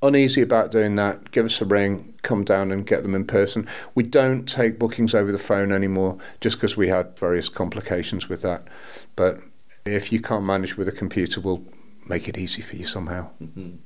uneasy 0.00 0.42
about 0.42 0.70
doing 0.70 0.94
that, 0.96 1.32
give 1.32 1.46
us 1.46 1.60
a 1.60 1.64
ring, 1.64 2.14
come 2.22 2.44
down 2.44 2.70
and 2.70 2.86
get 2.86 3.02
them 3.02 3.14
in 3.14 3.26
person. 3.26 3.66
We 3.94 4.04
don't 4.04 4.46
take 4.46 4.78
bookings 4.78 5.14
over 5.14 5.32
the 5.32 5.38
phone 5.38 5.72
anymore 5.72 6.18
just 6.40 6.56
because 6.56 6.76
we 6.76 6.88
had 6.88 7.18
various 7.18 7.48
complications 7.48 8.28
with 8.28 8.42
that. 8.42 8.68
But 9.16 9.40
if 9.84 10.12
you 10.12 10.20
can't 10.20 10.44
manage 10.44 10.76
with 10.76 10.88
a 10.88 10.92
computer, 10.92 11.40
we'll 11.40 11.64
make 12.06 12.28
it 12.28 12.38
easy 12.38 12.62
for 12.62 12.76
you 12.76 12.86
somehow. 12.86 13.30
Mm-hmm. 13.42 13.76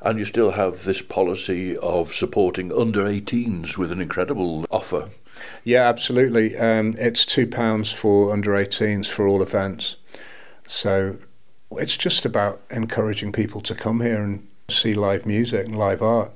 And 0.00 0.18
you 0.18 0.24
still 0.24 0.52
have 0.52 0.84
this 0.84 1.02
policy 1.02 1.76
of 1.76 2.14
supporting 2.14 2.72
under 2.72 3.04
18s 3.04 3.76
with 3.76 3.92
an 3.92 4.00
incredible 4.00 4.64
offer. 4.70 5.10
Yeah, 5.64 5.88
absolutely. 5.88 6.56
Um, 6.56 6.94
it's 6.98 7.24
£2 7.24 7.92
for 7.92 8.32
under 8.32 8.52
18s 8.52 9.06
for 9.06 9.26
all 9.26 9.42
events. 9.42 9.96
So 10.66 11.18
it's 11.72 11.96
just 11.96 12.24
about 12.24 12.60
encouraging 12.70 13.32
people 13.32 13.60
to 13.62 13.74
come 13.74 14.00
here 14.00 14.22
and 14.22 14.46
see 14.68 14.94
live 14.94 15.26
music 15.26 15.66
and 15.66 15.78
live 15.78 16.02
art. 16.02 16.32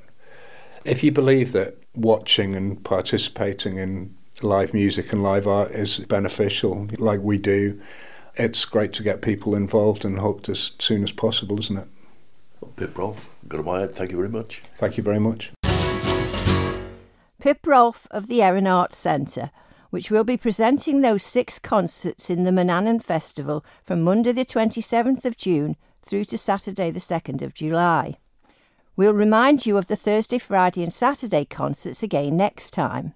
If 0.85 1.03
you 1.03 1.11
believe 1.11 1.53
that 1.53 1.77
watching 1.95 2.55
and 2.55 2.83
participating 2.85 3.79
in 3.79 4.15
live 4.43 4.75
music 4.75 5.13
and 5.13 5.23
live 5.23 5.47
art 5.47 5.73
is 5.73 5.99
beneficial, 5.99 6.89
like 6.99 7.21
we 7.21 7.39
do, 7.39 7.81
it's 8.37 8.65
great 8.65 8.93
to 8.95 9.03
get 9.03 9.23
people 9.23 9.55
involved 9.55 10.05
and 10.05 10.19
hooked 10.19 10.49
as 10.49 10.73
soon 10.79 11.03
as 11.03 11.11
possible, 11.11 11.59
isn't 11.59 11.79
it? 11.79 11.89
Pip 12.77 12.99
Rolfe, 12.99 13.35
Gurwayad, 13.49 13.95
thank 13.95 14.11
you 14.11 14.17
very 14.17 14.29
much. 14.29 14.63
Thank 14.77 14.97
you 14.97 15.03
very 15.03 15.21
much. 15.21 15.53
Pip 17.39 17.67
Rolfe 17.67 18.07
of 18.11 18.29
the 18.29 18.43
Erin 18.43 18.67
Arts 18.67 18.97
Centre, 18.97 19.51
which 19.91 20.11
will 20.11 20.25
be 20.25 20.37
presenting 20.37 21.01
those 21.01 21.23
six 21.23 21.59
concerts 21.59 22.31
in 22.31 22.45
the 22.45 22.51
Manannan 22.51 23.03
Festival 23.03 23.65
from 23.85 24.03
Monday 24.03 24.33
the 24.33 24.45
27th 24.45 25.25
of 25.25 25.37
June 25.37 25.77
through 26.03 26.25
to 26.25 26.39
Saturday 26.39 26.91
the 26.91 27.01
2nd 27.01 27.43
of 27.43 27.53
July. 27.53 28.17
We'll 28.97 29.13
remind 29.13 29.67
you 29.67 29.77
of 29.77 29.87
the 29.87 29.97
Thursday, 29.97 30.39
Friday, 30.39 30.83
and 30.83 30.93
Saturday 30.93 31.45
concerts 31.45 32.03
again 32.03 32.37
next 32.37 32.71
time. 32.71 33.13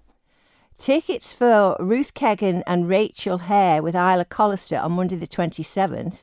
Tickets 0.77 1.33
for 1.33 1.75
Ruth 1.79 2.13
Keggin 2.13 2.61
and 2.67 2.87
Rachel 2.87 3.39
Hair 3.39 3.81
with 3.81 3.95
Isla 3.95 4.25
Callister 4.25 4.81
on 4.83 4.93
Monday 4.93 5.15
the 5.15 5.27
27th, 5.27 6.21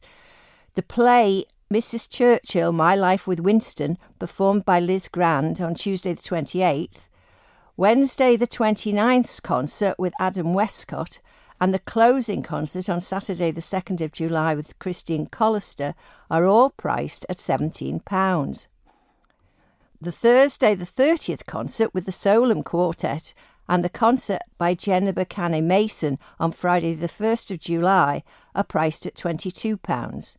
the 0.74 0.82
play 0.82 1.44
Mrs. 1.72 2.08
Churchill 2.08 2.72
My 2.72 2.94
Life 2.94 3.26
with 3.26 3.40
Winston, 3.40 3.98
performed 4.18 4.64
by 4.64 4.78
Liz 4.78 5.08
Grand 5.08 5.60
on 5.60 5.74
Tuesday 5.74 6.12
the 6.12 6.22
28th, 6.22 7.08
Wednesday 7.78 8.34
the 8.34 8.48
29th's 8.48 9.38
concert 9.38 9.94
with 10.00 10.12
Adam 10.18 10.52
Westcott, 10.52 11.20
and 11.60 11.72
the 11.72 11.78
closing 11.78 12.42
concert 12.42 12.88
on 12.88 13.00
Saturday 13.00 13.52
the 13.52 13.60
2nd 13.60 14.00
of 14.00 14.10
July 14.10 14.52
with 14.56 14.76
Christine 14.80 15.28
Collister 15.28 15.94
are 16.28 16.44
all 16.44 16.70
priced 16.70 17.24
at 17.28 17.36
£17. 17.36 18.66
The 20.00 20.10
Thursday 20.10 20.74
the 20.74 20.84
30th 20.84 21.46
concert 21.46 21.94
with 21.94 22.04
the 22.04 22.10
Solem 22.10 22.64
Quartet 22.64 23.32
and 23.68 23.84
the 23.84 23.88
concert 23.88 24.42
by 24.58 24.74
Jenna 24.74 25.12
Buchanan 25.12 25.68
Mason 25.68 26.18
on 26.40 26.50
Friday 26.50 26.94
the 26.94 27.06
1st 27.06 27.52
of 27.52 27.60
July 27.60 28.24
are 28.56 28.64
priced 28.64 29.06
at 29.06 29.14
£22. 29.14 30.36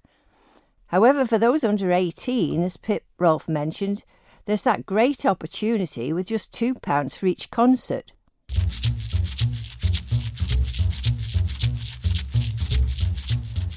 However, 0.88 1.24
for 1.24 1.38
those 1.38 1.64
under 1.64 1.94
18, 1.94 2.62
as 2.64 2.76
Pip 2.76 3.06
Rolfe 3.18 3.48
mentioned, 3.48 4.04
there's 4.50 4.64
that 4.64 4.88
great 4.88 5.28
opportunity 5.28 6.12
with 6.12 6.26
just 6.26 6.52
£2 6.54 7.16
for 7.16 7.26
each 7.28 7.52
concert. 7.52 8.14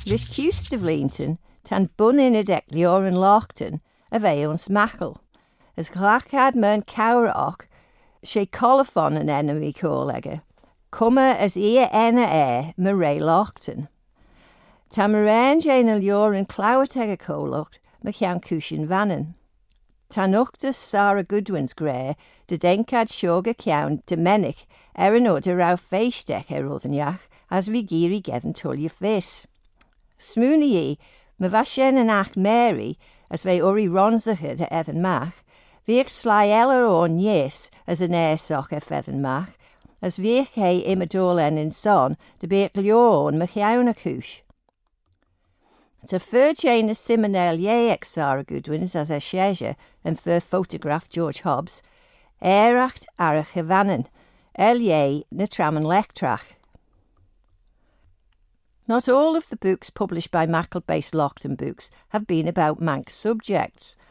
Rys 0.07 0.25
Custafleanton 0.25 1.37
tan 1.63 1.91
bun 1.99 2.19
in 2.19 2.35
y 2.35 2.43
declior 2.43 3.05
yn 3.07 3.21
Lochton 3.21 3.81
a 4.11 4.19
feons 4.19 4.71
machel. 4.71 5.19
As 5.77 5.91
glachad 5.91 6.57
mewn 6.57 6.87
cawr 6.87 7.29
she 8.25 8.47
colophon 8.47 9.19
an 9.19 9.29
enemy 9.29 9.75
colega. 9.75 10.41
Cuma 10.91 11.37
as 11.39 11.55
ia 11.55 11.91
enna 11.93 12.25
e 12.25 12.73
my 12.79 12.91
ray 12.91 13.19
Lochton. 13.19 13.89
Ta 14.89 15.07
marange 15.07 15.69
ein 15.69 15.93
y 15.93 16.01
lior 16.01 16.33
yn 16.33 16.47
clawateg 16.47 17.13
y 17.13 17.19
colocht, 17.19 17.79
my 18.03 18.13
chian 18.13 18.41
cwsyn 18.41 18.89
Tanoctas 20.13 20.75
Sara 20.75 21.25
Goodwin's 21.25 21.73
Gre, 21.73 22.17
dy 22.47 22.59
denkad 22.59 23.09
sioga 23.09 23.55
ciawn 23.57 24.03
Domenic, 24.05 24.67
er 24.93 25.17
yn 25.17 25.25
oed 25.31 25.47
y 25.49 25.55
raw 25.57 25.79
feistech 25.81 26.51
er 26.53 26.67
oedd 26.69 26.85
yn 26.85 26.99
iach, 26.99 27.23
as 27.49 27.71
fi 27.73 27.81
giri 27.81 28.19
geddyn 28.21 28.53
tolio 28.53 28.93
ffes. 28.93 29.47
Smwn 30.21 30.67
i 30.67 30.69
i, 30.77 30.85
my 31.41 31.49
fasien 31.55 31.97
yn 31.97 32.13
ach 32.13 32.37
Mary, 32.37 32.99
as 33.33 33.47
fe 33.49 33.57
ori 33.65 33.87
ronsachyd 33.89 34.61
a 34.61 34.69
eddyn 34.83 35.01
mach, 35.01 35.41
fi 35.89 36.03
eich 36.03 36.13
slaiela 36.13 36.83
o'n 36.93 37.17
yes 37.17 37.71
as 37.89 38.05
yn 38.05 38.13
esoch 38.13 38.69
a 38.77 38.85
feddyn 38.85 39.25
mach, 39.25 39.57
as 40.05 40.21
fi 40.21 40.43
eich 40.43 40.53
hei 40.61 40.85
im 40.93 41.09
adolen 41.09 41.57
yn 41.57 41.73
son, 41.73 42.21
dy 42.37 42.53
beach 42.53 42.77
lio'n 42.77 43.41
mych 43.41 43.57
iawn 43.57 43.89
y 43.89 43.97
cwch. 44.05 44.43
To 46.09 46.19
fur 46.19 46.53
Jane 46.53 46.91
a 46.91 46.95
Simonel 46.95 47.59
ye 47.59 47.91
ex 47.91 48.11
Sarah 48.11 48.45
Goodwins 48.45 48.95
as 48.97 49.11
a 49.11 49.21
sheja 49.21 49.77
and 50.05 50.19
fur 50.19 50.41
photograph 50.41 51.09
George 51.09 51.41
Hobbs, 51.41 51.83
eracht 52.43 53.07
ar 53.19 53.37
a 53.37 53.45
chyfanen, 53.45 54.07
el 54.57 54.79
ye 54.79 55.25
lectrach. 55.31 56.57
Not 58.89 59.09
all 59.09 59.37
of 59.37 59.49
the 59.49 59.57
books 59.57 59.91
published 59.91 60.31
by 60.31 60.47
Maughold-based 60.47 61.15
Loaghtan 61.15 61.57
Books 61.57 61.91
have 62.09 62.27
been 62.27 62.49
about 62.49 62.81
Manx 62.81 63.15
subjects– 63.15 63.97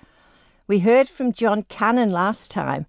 we 0.72 0.80
heard 0.80 1.10
from 1.10 1.34
John 1.34 1.64
Cannon 1.64 2.12
last 2.12 2.50
time 2.50 2.86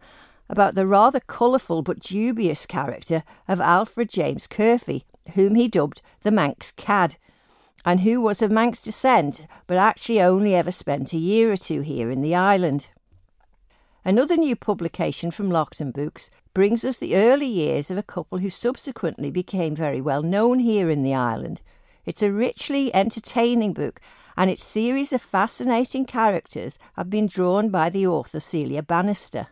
about 0.49 0.76
the 0.76 0.87
rather 0.87 1.18
colourful 1.18 1.82
but 1.82 1.99
dubious 1.99 2.64
character 2.64 3.25
of 3.49 3.61
Alfred 3.61 4.09
James 4.09 4.47
Curfey, 4.47 5.02
whom 5.35 5.56
he 5.56 5.66
dubbed 5.66 6.00
the 6.21 6.30
Manx 6.30 6.71
Cad, 6.71 7.16
and 7.85 8.01
who 8.01 8.21
was 8.21 8.43
of 8.43 8.51
Manx 8.51 8.81
descent 8.81 9.47
but 9.67 9.77
actually 9.77 10.21
only 10.21 10.55
ever 10.55 10.71
spent 10.71 11.12
a 11.12 11.19
year 11.19 11.53
or 11.53 11.57
two 11.57 11.81
here 11.81 12.11
in 12.11 12.23
the 12.23 12.35
island. 12.35 12.89
Another 14.05 14.37
new 14.37 14.57
publication 14.57 15.31
from 15.31 15.49
Loaghtan 15.49 15.93
Books 15.93 16.29
brings 16.55 16.85
us 16.85 16.99
the 16.99 17.15
early 17.17 17.47
years 17.47 17.91
of 17.91 17.99
a 17.99 18.03
couple 18.03 18.39
who 18.39 18.51
subsequently 18.51 19.31
became 19.31 19.77
very 19.77 20.01
well 20.01 20.23
known 20.23 20.59
here 20.59 20.91
in 20.91 21.03
the 21.03 21.15
island. 21.15 21.62
It's 22.05 22.23
a 22.23 22.33
richly 22.33 22.93
entertaining 22.95 23.75
book 23.75 24.01
and 24.37 24.51
its 24.51 24.65
series 24.65 25.12
of 25.12 25.23
fascinating 25.23 26.05
characters 26.05 26.79
have 26.97 27.11
been 27.11 27.27
drawn 27.27 27.69
by 27.69 27.91
the 27.91 28.07
author 28.07 28.41
Celia 28.41 28.83
Bannister. 28.83 29.47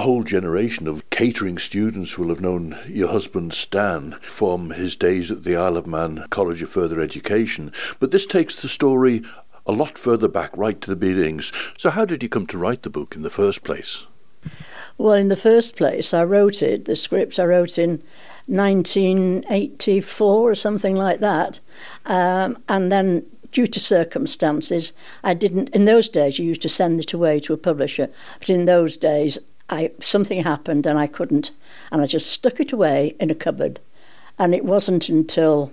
A 0.00 0.04
whole 0.04 0.22
generation 0.22 0.88
of 0.88 1.10
catering 1.10 1.58
students 1.58 2.16
will 2.16 2.30
have 2.30 2.40
known 2.40 2.78
your 2.88 3.08
husband 3.08 3.52
Stan 3.52 4.16
from 4.22 4.70
his 4.70 4.96
days 4.96 5.30
at 5.30 5.44
the 5.44 5.56
Isle 5.56 5.76
of 5.76 5.86
Man 5.86 6.24
College 6.30 6.62
of 6.62 6.70
Further 6.70 7.02
Education, 7.02 7.70
but 7.98 8.10
this 8.10 8.24
takes 8.24 8.56
the 8.56 8.66
story 8.66 9.22
a 9.66 9.72
lot 9.72 9.98
further 9.98 10.26
back, 10.26 10.56
right 10.56 10.80
to 10.80 10.88
the 10.88 10.96
beginnings. 10.96 11.52
So, 11.76 11.90
how 11.90 12.06
did 12.06 12.22
you 12.22 12.30
come 12.30 12.46
to 12.46 12.56
write 12.56 12.82
the 12.82 12.88
book 12.88 13.14
in 13.14 13.20
the 13.20 13.28
first 13.28 13.62
place? 13.62 14.06
Well, 14.96 15.12
in 15.12 15.28
the 15.28 15.36
first 15.36 15.76
place, 15.76 16.14
I 16.14 16.24
wrote 16.24 16.62
it, 16.62 16.86
the 16.86 16.96
script 16.96 17.38
I 17.38 17.44
wrote 17.44 17.76
in 17.76 18.02
1984 18.46 20.50
or 20.50 20.54
something 20.54 20.96
like 20.96 21.20
that. 21.20 21.60
Um, 22.06 22.56
and 22.70 22.90
then, 22.90 23.26
due 23.52 23.66
to 23.66 23.78
circumstances, 23.78 24.94
I 25.22 25.34
didn't. 25.34 25.68
In 25.74 25.84
those 25.84 26.08
days, 26.08 26.38
you 26.38 26.46
used 26.46 26.62
to 26.62 26.70
send 26.70 27.00
it 27.00 27.12
away 27.12 27.38
to 27.40 27.52
a 27.52 27.58
publisher, 27.58 28.08
but 28.38 28.48
in 28.48 28.64
those 28.64 28.96
days, 28.96 29.38
I 29.70 29.92
something 30.00 30.42
happened 30.42 30.86
and 30.86 30.98
I 30.98 31.06
couldn't, 31.06 31.52
and 31.90 32.02
I 32.02 32.06
just 32.06 32.30
stuck 32.30 32.60
it 32.60 32.72
away 32.72 33.14
in 33.18 33.30
a 33.30 33.34
cupboard. 33.34 33.80
And 34.38 34.54
it 34.54 34.64
wasn't 34.64 35.08
until 35.08 35.72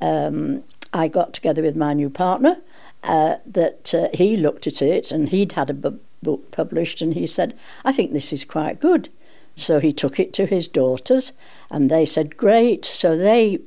um, 0.00 0.64
I 0.92 1.08
got 1.08 1.32
together 1.32 1.62
with 1.62 1.76
my 1.76 1.92
new 1.92 2.10
partner 2.10 2.58
uh, 3.04 3.36
that 3.46 3.94
uh, 3.94 4.08
he 4.14 4.36
looked 4.36 4.66
at 4.66 4.80
it 4.80 5.12
and 5.12 5.28
he'd 5.28 5.52
had 5.52 5.70
a 5.70 5.74
bu- 5.74 5.98
book 6.22 6.50
published, 6.50 7.00
and 7.00 7.14
he 7.14 7.26
said, 7.26 7.56
I 7.84 7.92
think 7.92 8.12
this 8.12 8.32
is 8.32 8.44
quite 8.44 8.80
good. 8.80 9.08
So 9.56 9.78
he 9.78 9.92
took 9.92 10.18
it 10.18 10.32
to 10.34 10.46
his 10.46 10.68
daughters, 10.68 11.32
and 11.70 11.90
they 11.90 12.06
said, 12.06 12.36
Great. 12.36 12.84
So 12.84 13.16
they 13.16 13.60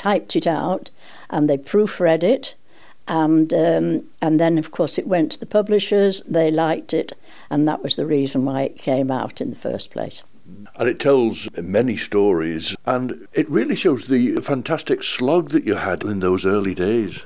typed 0.00 0.34
it 0.34 0.46
out 0.46 0.90
and 1.28 1.48
they 1.48 1.58
proofread 1.58 2.22
it. 2.22 2.54
And 3.10 3.52
um, 3.52 4.04
and 4.22 4.38
then 4.38 4.56
of 4.56 4.70
course 4.70 4.96
it 4.96 5.08
went 5.08 5.32
to 5.32 5.40
the 5.40 5.44
publishers. 5.44 6.22
They 6.28 6.48
liked 6.48 6.94
it, 6.94 7.12
and 7.50 7.66
that 7.66 7.82
was 7.82 7.96
the 7.96 8.06
reason 8.06 8.44
why 8.44 8.62
it 8.62 8.78
came 8.78 9.10
out 9.10 9.40
in 9.40 9.50
the 9.50 9.56
first 9.56 9.90
place. 9.90 10.22
And 10.76 10.88
it 10.88 11.00
tells 11.00 11.48
many 11.60 11.96
stories, 11.96 12.76
and 12.86 13.26
it 13.32 13.50
really 13.50 13.74
shows 13.74 14.06
the 14.06 14.36
fantastic 14.36 15.02
slog 15.02 15.50
that 15.50 15.64
you 15.64 15.74
had 15.74 16.04
in 16.04 16.20
those 16.20 16.46
early 16.46 16.72
days. 16.72 17.24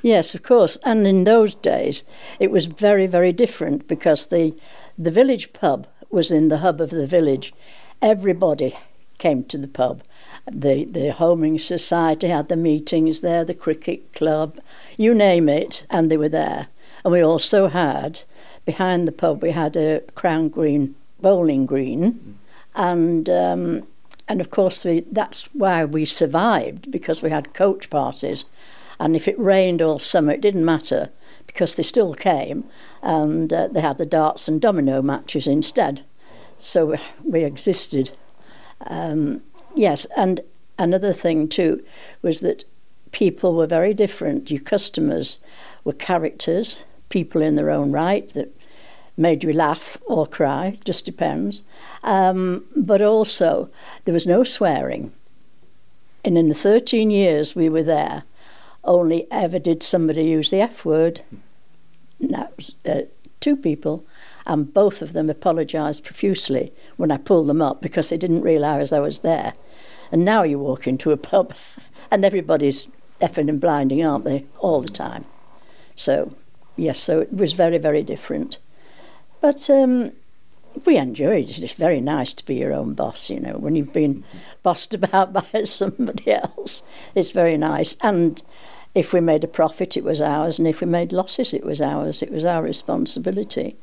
Yes, 0.00 0.34
of 0.34 0.42
course. 0.42 0.78
And 0.84 1.06
in 1.06 1.24
those 1.24 1.54
days, 1.54 2.02
it 2.40 2.50
was 2.50 2.64
very, 2.64 3.06
very 3.06 3.32
different 3.32 3.86
because 3.86 4.28
the 4.28 4.54
the 4.96 5.10
village 5.10 5.52
pub 5.52 5.86
was 6.10 6.30
in 6.30 6.48
the 6.48 6.58
hub 6.58 6.80
of 6.80 6.88
the 6.88 7.06
village. 7.06 7.52
Everybody 8.00 8.74
came 9.18 9.44
to 9.44 9.58
the 9.58 9.68
pub. 9.68 10.02
The 10.50 10.84
the 10.84 11.12
homing 11.12 11.58
society 11.58 12.28
had 12.28 12.48
the 12.48 12.56
meetings 12.56 13.20
there, 13.20 13.44
the 13.44 13.54
cricket 13.54 14.12
club, 14.12 14.58
you 14.96 15.14
name 15.14 15.48
it, 15.48 15.86
and 15.90 16.10
they 16.10 16.16
were 16.16 16.28
there. 16.28 16.68
And 17.04 17.12
we 17.12 17.20
also 17.20 17.68
had 17.68 18.22
behind 18.64 19.06
the 19.06 19.12
pub 19.12 19.42
we 19.42 19.50
had 19.50 19.76
a 19.76 20.00
crown 20.14 20.48
green 20.48 20.94
bowling 21.20 21.66
green, 21.66 22.38
and 22.74 23.28
um, 23.28 23.86
and 24.28 24.40
of 24.40 24.50
course 24.50 24.84
we, 24.84 25.00
that's 25.10 25.44
why 25.52 25.84
we 25.84 26.04
survived 26.04 26.90
because 26.90 27.22
we 27.22 27.30
had 27.30 27.54
coach 27.54 27.90
parties 27.90 28.44
and 28.98 29.14
if 29.14 29.28
it 29.28 29.38
rained 29.38 29.82
all 29.82 29.98
summer, 29.98 30.32
it 30.32 30.40
didn't 30.40 30.64
matter 30.64 31.10
because 31.46 31.74
they 31.74 31.82
still 31.82 32.14
came 32.14 32.64
and 33.02 33.52
uh, 33.52 33.68
they 33.68 33.80
had 33.80 33.98
the 33.98 34.06
darts 34.06 34.48
and 34.48 34.60
domino 34.60 35.02
matches 35.02 35.46
instead. 35.46 36.02
So 36.58 36.96
we 37.22 37.44
existed. 37.44 38.12
Um, 38.86 39.42
yes, 39.76 40.06
and 40.16 40.40
another 40.78 41.12
thing 41.12 41.48
too 41.48 41.84
was 42.22 42.40
that 42.40 42.64
people 43.12 43.54
were 43.54 43.66
very 43.66 43.94
different. 43.94 44.50
Your 44.50 44.60
customers 44.60 45.38
were 45.84 45.92
characters, 45.92 46.82
people 47.08 47.40
in 47.40 47.56
their 47.56 47.70
own 47.70 47.92
right 47.92 48.32
that 48.34 48.54
made 49.16 49.42
you 49.42 49.52
laugh 49.52 49.96
or 50.06 50.26
cry, 50.26 50.78
just 50.84 51.04
depends. 51.04 51.62
Um, 52.02 52.64
but 52.74 53.00
also, 53.00 53.70
there 54.04 54.14
was 54.14 54.26
no 54.26 54.44
swearing. 54.44 55.12
And 56.24 56.36
in 56.36 56.48
the 56.48 56.54
13 56.54 57.10
years 57.10 57.54
we 57.54 57.68
were 57.68 57.82
there, 57.82 58.24
only 58.84 59.26
ever 59.30 59.58
did 59.58 59.82
somebody 59.82 60.24
use 60.24 60.50
the 60.50 60.60
F 60.60 60.84
word. 60.84 61.22
And 62.20 62.34
that 62.34 62.54
was 62.56 62.74
uh, 62.84 63.02
two 63.40 63.56
people, 63.56 64.04
and 64.46 64.72
both 64.72 65.02
of 65.02 65.12
them 65.12 65.30
apologised 65.30 66.04
profusely 66.04 66.72
when 66.96 67.10
I 67.10 67.16
pulled 67.16 67.48
them 67.48 67.62
up 67.62 67.80
because 67.82 68.08
they 68.08 68.16
didn't 68.16 68.42
realise 68.42 68.92
I 68.92 69.00
was 69.00 69.20
there. 69.20 69.54
And 70.12 70.24
now 70.24 70.42
you 70.42 70.58
walk 70.58 70.86
into 70.86 71.10
a 71.10 71.16
pub, 71.16 71.54
and 72.10 72.24
everybody's 72.24 72.88
effing 73.20 73.48
and 73.48 73.60
blinding, 73.60 74.04
aren't 74.04 74.24
they, 74.24 74.46
all 74.58 74.80
the 74.80 74.88
time? 74.88 75.24
So, 75.94 76.34
yes, 76.76 76.98
so 77.00 77.20
it 77.20 77.32
was 77.32 77.54
very, 77.54 77.78
very 77.78 78.02
different. 78.02 78.58
But 79.40 79.68
um, 79.70 80.12
we 80.84 80.96
enjoyed 80.96 81.50
it. 81.50 81.58
It's 81.58 81.72
very 81.72 82.00
nice 82.00 82.34
to 82.34 82.44
be 82.44 82.56
your 82.56 82.72
own 82.72 82.94
boss, 82.94 83.30
you 83.30 83.40
know, 83.40 83.56
when 83.58 83.74
you've 83.74 83.92
been 83.92 84.24
bossed 84.62 84.94
about 85.02 85.32
by 85.32 85.64
somebody 85.64 86.32
else. 86.32 86.82
It's 87.14 87.30
very 87.30 87.56
nice. 87.56 87.96
And 88.00 88.42
if 88.96 89.12
we 89.12 89.20
made 89.20 89.44
a 89.44 89.48
profit, 89.48 89.94
it 89.94 90.04
was 90.04 90.22
ours, 90.22 90.58
and 90.58 90.66
if 90.66 90.80
we 90.80 90.86
made 90.86 91.12
losses, 91.12 91.52
it 91.52 91.64
was 91.64 91.82
ours. 91.82 92.22
It 92.22 92.32
was 92.32 92.46
our 92.46 92.62
responsibility. 92.62 93.76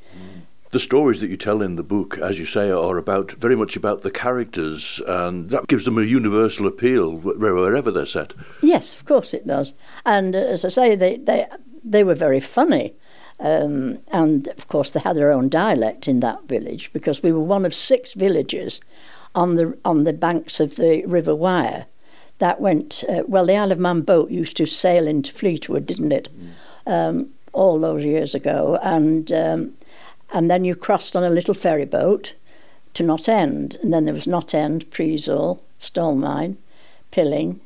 The 0.71 0.79
stories 0.79 1.19
that 1.19 1.29
you 1.29 1.37
tell 1.37 1.61
in 1.61 1.75
the 1.75 1.83
book, 1.83 2.17
as 2.17 2.39
you 2.39 2.45
say, 2.45 2.71
are 2.71 2.97
about 2.97 3.33
very 3.33 3.55
much 3.55 3.75
about 3.75 4.01
the 4.01 4.09
characters, 4.09 4.99
and 5.07 5.51
that 5.51 5.67
gives 5.67 5.85
them 5.85 5.99
a 5.99 6.03
universal 6.03 6.65
appeal 6.65 7.11
wherever 7.11 7.91
they're 7.91 8.07
set. 8.07 8.33
Yes, 8.63 8.95
of 8.95 9.05
course 9.05 9.35
it 9.35 9.45
does. 9.45 9.75
And 10.03 10.35
uh, 10.35 10.39
as 10.39 10.65
I 10.65 10.69
say, 10.69 10.95
they 10.95 11.17
they 11.17 11.45
they 11.83 12.03
were 12.03 12.15
very 12.15 12.39
funny. 12.39 12.95
Um, 13.39 13.99
and 14.11 14.47
of 14.47 14.67
course, 14.67 14.91
they 14.91 14.99
had 14.99 15.15
their 15.15 15.31
own 15.31 15.47
dialect 15.47 16.07
in 16.07 16.21
that 16.21 16.47
village 16.47 16.91
because 16.91 17.21
we 17.21 17.31
were 17.31 17.39
one 17.39 17.65
of 17.65 17.75
six 17.75 18.13
villages 18.13 18.81
on 19.35 19.57
the 19.57 19.77
on 19.85 20.05
the 20.05 20.13
banks 20.13 20.59
of 20.59 20.75
the 20.75 21.05
River 21.05 21.35
Wyre 21.35 21.85
that 22.39 22.59
went, 22.59 23.03
uh, 23.07 23.23
well, 23.27 23.45
the 23.45 23.55
Isle 23.55 23.71
of 23.71 23.79
Man 23.79 24.01
boat 24.01 24.31
used 24.31 24.57
to 24.57 24.65
sail 24.65 25.07
into 25.07 25.31
Fleetwood, 25.31 25.85
didn't 25.85 26.11
it? 26.11 26.29
Mm. 26.85 26.91
Um, 26.91 27.29
all 27.53 27.79
those 27.79 28.03
years 28.03 28.35
ago. 28.35 28.79
And, 28.81 29.31
um, 29.31 29.73
and 30.33 30.49
then 30.49 30.65
you 30.65 30.75
crossed 30.75 31.15
on 31.15 31.23
a 31.23 31.29
little 31.29 31.53
ferry 31.53 31.85
boat 31.85 32.33
to 32.95 33.03
Knott 33.03 33.29
End. 33.29 33.77
And 33.81 33.93
then 33.93 34.05
there 34.05 34.13
was 34.13 34.27
Knott 34.27 34.53
End, 34.53 34.89
Preesall, 34.89 35.59
Stalmine, 35.77 36.57
Pilling, 37.11 37.61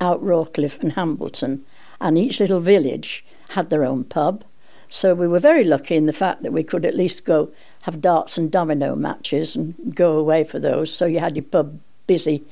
Out 0.00 0.22
Rawcliffe, 0.24 0.80
and 0.80 0.94
Hambleton. 0.94 1.64
And 2.00 2.18
each 2.18 2.40
little 2.40 2.60
village 2.60 3.24
had 3.50 3.68
their 3.68 3.84
own 3.84 4.04
pub. 4.04 4.44
So 4.88 5.14
we 5.14 5.28
were 5.28 5.40
very 5.40 5.64
lucky 5.64 5.96
in 5.96 6.06
the 6.06 6.12
fact 6.12 6.42
that 6.42 6.52
we 6.52 6.62
could 6.62 6.84
at 6.84 6.96
least 6.96 7.24
go 7.24 7.50
have 7.82 8.00
darts 8.00 8.38
and 8.38 8.50
domino 8.50 8.94
matches 8.94 9.56
and 9.56 9.94
go 9.94 10.16
away 10.16 10.44
for 10.44 10.58
those. 10.58 10.92
So 10.92 11.06
you 11.06 11.18
had 11.18 11.36
your 11.36 11.44
pub 11.44 11.78
busy 12.06 12.44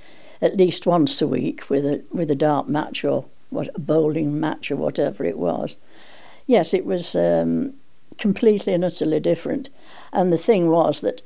at 0.45 0.59
least 0.59 0.87
once 0.87 1.23
a 1.23 1.27
week 1.27 1.71
with 1.71 1.87
a 1.87 2.03
with 2.11 2.31
a 2.31 2.35
dart 2.35 2.69
match 2.69 3.05
or 3.05 3.25
what 3.49 3.71
a 3.75 3.81
bowling 3.81 4.39
match 4.39 4.71
or 4.71 4.77
whatever 4.77 5.25
it 5.25 5.39
was. 5.39 5.77
Yes, 6.47 6.75
it 6.75 6.85
was 6.85 7.17
um, 7.17 7.75
completely 8.19 8.75
and 8.75 8.85
utterly 8.85 9.21
different. 9.21 9.71
And 10.13 10.31
the 10.31 10.39
thing 10.39 10.69
was 10.69 11.01
that 11.01 11.23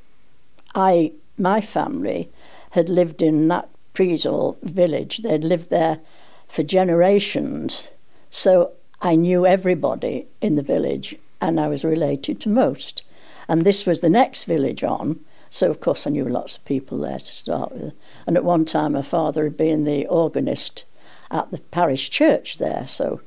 I, 0.75 1.13
my 1.37 1.61
family, 1.61 2.31
had 2.71 2.89
lived 2.89 3.21
in 3.21 3.49
that 3.49 3.69
Preesall 3.95 4.61
village. 4.63 5.19
They'd 5.19 5.43
lived 5.43 5.71
there 5.71 5.99
for 6.47 6.63
generations. 6.63 7.91
So 8.31 8.73
I 9.03 9.17
knew 9.17 9.45
everybody 9.45 10.27
in 10.41 10.55
the 10.55 10.63
village 10.63 11.17
and 11.41 11.59
I 11.59 11.67
was 11.67 11.83
related 11.85 12.41
to 12.43 12.49
most. 12.49 13.03
And 13.49 13.63
this 13.63 13.87
was 13.87 14.01
the 14.01 14.11
next 14.11 14.45
village 14.45 14.85
on. 14.85 15.21
So, 15.51 15.71
of 15.71 15.81
course, 15.81 16.07
I 16.07 16.11
knew 16.11 16.25
lots 16.25 16.57
of 16.57 16.65
people 16.65 16.99
there 16.99 17.19
to 17.19 17.33
start 17.33 17.73
with. 17.73 17.95
And 18.27 18.37
at 18.37 18.45
one 18.45 18.65
time, 18.65 18.93
my 18.93 19.03
father 19.03 19.45
had 19.45 19.57
been 19.57 19.85
the 19.85 20.07
organist 20.07 20.85
at 21.31 21.51
the 21.51 21.59
parish 21.59 22.11
church 22.11 22.59
there. 22.59 22.87
So 22.87 23.21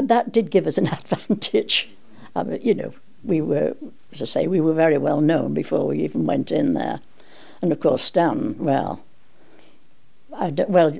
that 0.00 0.32
did 0.32 0.50
give 0.50 0.66
us 0.66 0.78
an 0.78 0.86
advantage. 0.92 1.90
I 2.34 2.42
mean, 2.42 2.60
you 2.62 2.74
know, 2.74 2.94
we 3.24 3.40
were, 3.40 3.76
as 4.12 4.22
I 4.22 4.26
say, 4.26 4.46
we 4.46 4.60
were 4.60 4.74
very 4.74 4.98
well 4.98 5.20
known 5.20 5.54
before 5.54 5.86
we 5.86 6.02
even 6.02 6.26
went 6.26 6.50
in 6.50 6.74
there. 6.74 7.00
And 7.62 7.72
of 7.72 7.80
course, 7.80 8.02
Stan, 8.02 8.56
well, 8.58 9.02
well, 10.30 10.92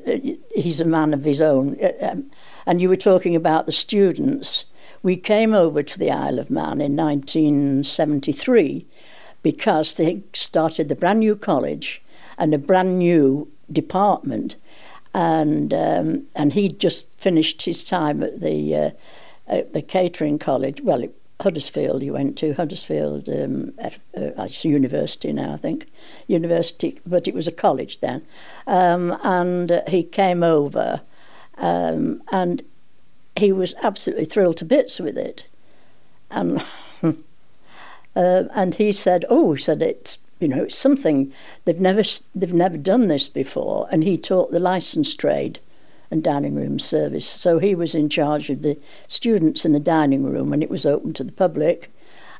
he's 0.55 0.81
a 0.81 0.87
man 0.87 1.13
of 1.13 1.25
his 1.25 1.43
own. 1.43 1.77
Uh, 1.83 1.93
um, 2.01 2.31
and 2.65 2.81
you 2.81 2.89
were 2.89 2.97
talking 2.97 3.37
about 3.37 3.67
the 3.67 3.73
students. 3.73 4.65
We 5.03 5.17
came 5.17 5.53
over 5.53 5.83
to 5.83 5.99
the 5.99 6.11
Isle 6.11 6.39
of 6.39 6.51
Man 6.51 6.81
in 6.81 6.97
1973 6.97 8.87
because 9.43 9.95
they 9.95 10.23
started 10.33 10.89
the 10.89 10.95
brand 10.95 11.21
new 11.21 11.37
college 11.37 12.03
and 12.39 12.53
a 12.55 12.59
brand 12.59 12.99
new 12.99 13.51
department. 13.71 14.57
And 15.15 15.73
um, 15.73 16.27
and 16.35 16.53
he'd 16.53 16.79
just 16.79 17.07
finished 17.17 17.63
his 17.63 17.85
time 17.85 18.23
at 18.23 18.41
the 18.41 18.75
uh, 18.75 18.91
at 19.47 19.73
the 19.73 19.81
catering 19.81 20.39
college. 20.39 20.83
Well, 20.83 21.03
it, 21.03 21.15
Huddersfield 21.41 22.03
you 22.03 22.15
went 22.15 22.39
to, 22.39 22.55
Huddersfield 22.55 23.29
um, 23.29 23.75
F, 23.79 23.99
uh, 24.17 24.49
university 24.63 25.33
now, 25.33 25.53
I 25.53 25.57
think, 25.59 25.87
university, 26.27 26.99
but 27.07 27.29
it 27.29 27.35
was 27.35 27.47
a 27.47 27.53
college 27.53 28.01
then. 28.01 28.27
Um, 28.67 29.19
and 29.23 29.71
uh, 29.71 29.83
he 29.87 30.03
came 30.03 30.43
over 30.43 31.03
um, 31.59 32.23
and 32.33 32.63
he 33.37 33.53
was 33.53 33.75
absolutely 33.83 34.25
thrilled 34.25 34.57
to 34.59 34.65
bits 34.65 34.99
with 34.99 35.19
it. 35.19 35.49
And, 36.31 36.65
uh, 38.17 38.45
and 38.55 38.75
he 38.75 38.91
said, 38.91 39.25
oh, 39.29 39.53
he 39.53 39.63
said, 39.63 39.83
it's, 39.83 40.19
you 40.41 40.49
know, 40.49 40.65
it's 40.65 40.77
something, 40.77 41.33
they've 41.65 41.81
never, 41.81 42.03
they've 42.35 42.55
never 42.55 42.77
done 42.77 43.07
this 43.07 43.29
before. 43.29 43.87
And 43.93 44.03
he 44.03 44.19
taught 44.19 44.51
the 44.51 44.59
license 44.59 45.15
trade 45.15 45.61
and 46.11 46.25
dining 46.25 46.55
room 46.55 46.79
service. 46.79 47.27
So 47.27 47.59
he 47.59 47.75
was 47.75 47.95
in 47.95 48.09
charge 48.09 48.49
of 48.51 48.63
the 48.63 48.79
students 49.07 49.65
in 49.65 49.73
the 49.73 49.81
dining 49.81 50.25
room 50.25 50.51
when 50.51 50.63
it 50.63 50.71
was 50.71 50.87
open 50.87 51.13
to 51.15 51.25
the 51.25 51.33
public. 51.33 51.93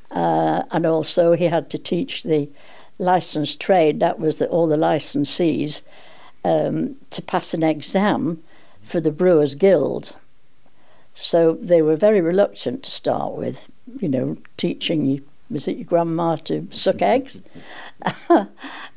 Uh, 0.09 0.63
and 0.71 0.85
also 0.85 1.33
he 1.33 1.45
had 1.45 1.69
to 1.69 1.77
teach 1.77 2.23
the 2.23 2.49
licensed 2.97 3.59
trade, 3.59 3.99
that 3.99 4.19
was 4.19 4.37
the, 4.37 4.47
all 4.47 4.67
the 4.67 4.77
licensees, 4.77 5.81
um, 6.43 6.95
to 7.11 7.21
pass 7.21 7.53
an 7.53 7.61
exam 7.61 8.41
for 8.81 8.99
the 8.99 9.11
Brewers 9.11 9.53
Guild. 9.53 10.15
So 11.13 11.57
they 11.61 11.81
were 11.81 11.95
very 11.95 12.21
reluctant 12.21 12.83
to 12.83 12.91
start 12.91 13.33
with, 13.33 13.69
you 13.99 14.07
know, 14.07 14.37
teaching 14.55 15.21
was 15.49 15.67
it 15.67 15.77
your 15.77 15.85
grandma 15.85 16.35
to 16.35 16.67
suck 16.71 17.01
eggs? 17.01 17.41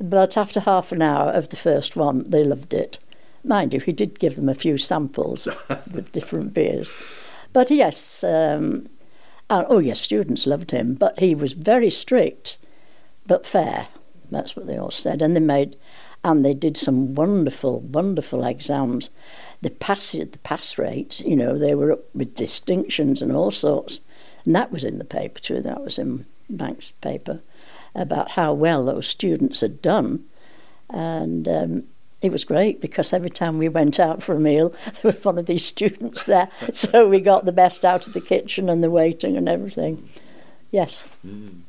but 0.01 0.37
after 0.37 0.59
half 0.61 0.91
an 0.91 1.01
hour 1.01 1.31
of 1.31 1.49
the 1.49 1.55
first 1.55 1.95
one, 1.95 2.29
they 2.29 2.43
loved 2.43 2.73
it. 2.73 2.99
Mind 3.43 3.73
you, 3.73 3.79
he 3.79 3.91
did 3.91 4.19
give 4.19 4.35
them 4.35 4.49
a 4.49 4.53
few 4.53 4.77
samples 4.77 5.47
with 5.91 6.11
different 6.11 6.53
beers. 6.53 6.93
But 7.53 7.71
yes, 7.71 8.23
um, 8.23 8.87
and, 9.49 9.65
oh 9.67 9.79
yes, 9.79 9.99
students 9.99 10.47
loved 10.47 10.71
him, 10.71 10.93
but 10.93 11.19
he 11.19 11.35
was 11.35 11.53
very 11.53 11.89
strict, 11.89 12.57
but 13.27 13.45
fair. 13.45 13.87
That's 14.29 14.55
what 14.55 14.65
they 14.65 14.77
all 14.77 14.91
said. 14.91 15.21
And 15.21 15.35
they 15.35 15.41
made, 15.41 15.75
and 16.23 16.45
they 16.45 16.53
did 16.53 16.77
some 16.77 17.15
wonderful, 17.15 17.81
wonderful 17.81 18.45
exams. 18.45 19.09
The 19.61 19.69
pass, 19.69 20.13
the 20.13 20.39
pass 20.43 20.77
rate, 20.77 21.19
you 21.19 21.35
know, 21.35 21.57
they 21.57 21.75
were 21.75 21.91
up 21.91 22.15
with 22.15 22.35
distinctions 22.35 23.21
and 23.21 23.33
all 23.33 23.51
sorts. 23.51 23.99
And 24.45 24.55
that 24.55 24.71
was 24.71 24.85
in 24.85 24.99
the 24.99 25.05
paper 25.05 25.41
too. 25.41 25.61
That 25.61 25.83
was 25.83 25.99
in 25.99 26.25
Banks' 26.57 26.91
paper 26.91 27.41
about 27.93 28.31
how 28.31 28.53
well 28.53 28.85
those 28.85 29.07
students 29.07 29.61
had 29.61 29.81
done. 29.81 30.25
And 30.89 31.47
um, 31.47 31.83
it 32.21 32.31
was 32.31 32.43
great 32.43 32.79
because 32.79 33.13
every 33.13 33.29
time 33.29 33.57
we 33.57 33.69
went 33.69 33.99
out 33.99 34.21
for 34.21 34.35
a 34.35 34.39
meal, 34.39 34.69
there 35.01 35.11
was 35.11 35.23
one 35.23 35.37
of 35.37 35.45
these 35.45 35.65
students 35.65 36.23
there. 36.25 36.49
so 36.71 37.07
we 37.07 37.19
got 37.19 37.45
the 37.45 37.51
best 37.51 37.83
out 37.83 38.07
of 38.07 38.13
the 38.13 38.21
kitchen 38.21 38.69
and 38.69 38.83
the 38.83 38.91
waiting 38.91 39.35
and 39.35 39.49
everything. 39.49 40.07
Yes. 40.69 41.07
Mm. 41.25 41.61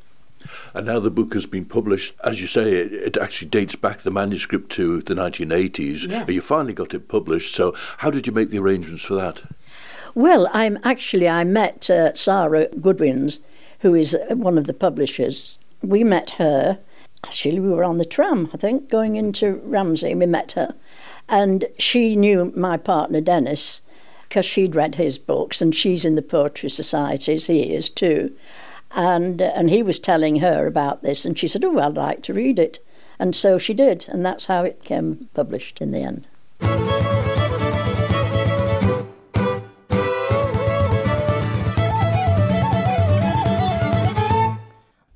And 0.75 0.87
now 0.87 0.99
the 0.99 1.11
book 1.11 1.35
has 1.35 1.47
been 1.47 1.65
published. 1.65 2.15
As 2.25 2.41
you 2.41 2.47
say, 2.47 2.73
it, 2.73 2.93
it, 2.93 3.17
actually 3.17 3.49
dates 3.49 3.77
back 3.77 4.03
the 4.03 4.11
manuscript 4.11 4.73
to 4.73 5.01
the 5.03 5.15
1980s. 5.15 6.09
Yes. 6.09 6.29
You 6.29 6.41
finally 6.41 6.75
got 6.75 6.95
it 6.95 7.09
published. 7.09 7.55
So, 7.55 7.75
how 7.99 8.11
did 8.11 8.27
you 8.27 8.33
make 8.33 8.51
the 8.51 8.59
arrangements 8.59 9.05
for 9.05 9.15
that? 9.15 9.43
Well, 10.15 10.49
I'm 10.53 10.79
actually 10.83 11.29
I 11.29 11.45
met 11.45 11.89
uh, 11.89 12.15
Sarah 12.15 12.69
Goodwins, 12.81 13.41
who 13.83 13.95
is 13.95 14.17
one 14.31 14.57
of 14.57 14.67
the 14.67 14.75
publishers. 14.75 15.59
We 15.83 16.03
met 16.03 16.31
her 16.31 16.79
actually 17.25 17.61
we 17.61 17.69
were 17.69 17.85
on 17.85 17.99
the 17.99 18.05
tram 18.05 18.51
i 18.53 18.57
think 18.57 18.89
going 18.89 19.17
into 19.17 19.61
ramsey. 19.65 20.15
We 20.15 20.27
met 20.27 20.53
her. 20.53 20.75
And 21.29 21.67
she 21.79 22.17
knew 22.17 22.53
my 22.57 22.77
partner 22.77 23.21
dennis 23.21 23.83
because 24.23 24.45
she'd 24.45 24.75
read 24.75 24.97
his 24.97 25.19
books 25.19 25.61
and 25.61 25.75
she's 25.75 26.05
in 26.05 26.15
the 26.15 26.23
poetry 26.23 26.71
society 26.71 27.35
as 27.35 27.47
he 27.47 27.75
is 27.75 27.91
too. 27.91 28.35
And 28.91 29.41
and 29.41 29.71
he 29.71 29.83
was 29.83 29.99
telling 29.99 30.37
her 30.37 30.67
about 30.67 31.03
this 31.03 31.25
and 31.25 31.39
she 31.39 31.49
said 31.49 31.65
oh 31.65 31.79
i'd 31.79 31.97
like 31.97 32.23
to 32.25 32.35
read 32.35 32.59
it. 32.59 32.79
And 33.19 33.35
so 33.35 33.59
she 33.59 33.75
did 33.75 34.07
and 34.09 34.25
that's 34.25 34.47
how 34.47 34.65
it 34.65 34.83
came 34.85 35.29
published 35.35 35.81
in 35.81 35.91
the 35.93 36.03
end 36.03 37.12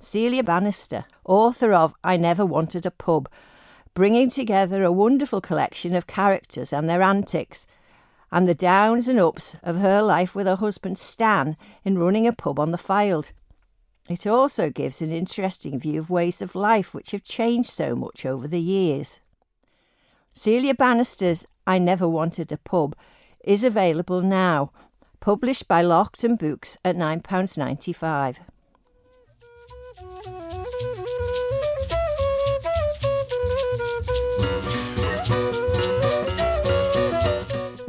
Celia 0.06 0.44
Bannister, 0.44 1.04
author 1.24 1.72
of 1.72 1.92
I 2.04 2.16
Never 2.16 2.46
Wanted 2.46 2.86
a 2.86 2.92
Pub, 2.92 3.28
bringing 3.92 4.30
together 4.30 4.84
a 4.84 4.92
wonderful 4.92 5.40
collection 5.40 5.96
of 5.96 6.06
characters 6.06 6.72
and 6.72 6.88
their 6.88 7.02
antics, 7.02 7.66
and 8.30 8.46
the 8.46 8.54
downs 8.54 9.08
and 9.08 9.18
ups 9.18 9.56
of 9.64 9.78
her 9.78 10.00
life 10.02 10.32
with 10.32 10.46
her 10.46 10.54
husband 10.54 10.96
Stan 10.96 11.56
in 11.84 11.98
running 11.98 12.24
a 12.24 12.32
pub 12.32 12.60
on 12.60 12.70
the 12.70 12.78
Fylde. 12.78 13.32
It 14.08 14.28
also 14.28 14.70
gives 14.70 15.02
an 15.02 15.10
interesting 15.10 15.80
view 15.80 15.98
of 15.98 16.08
ways 16.08 16.40
of 16.40 16.54
life 16.54 16.94
which 16.94 17.10
have 17.10 17.24
changed 17.24 17.70
so 17.70 17.96
much 17.96 18.24
over 18.24 18.46
the 18.46 18.60
years. 18.60 19.18
Celia 20.32 20.74
Bannister's 20.74 21.48
I 21.66 21.80
Never 21.80 22.06
Wanted 22.06 22.52
a 22.52 22.58
Pub 22.58 22.94
is 23.42 23.64
available 23.64 24.22
now, 24.22 24.70
published 25.18 25.66
by 25.66 25.82
Loaghtan 25.82 26.38
Books 26.38 26.78
at 26.84 26.94
£9.95. 26.94 28.36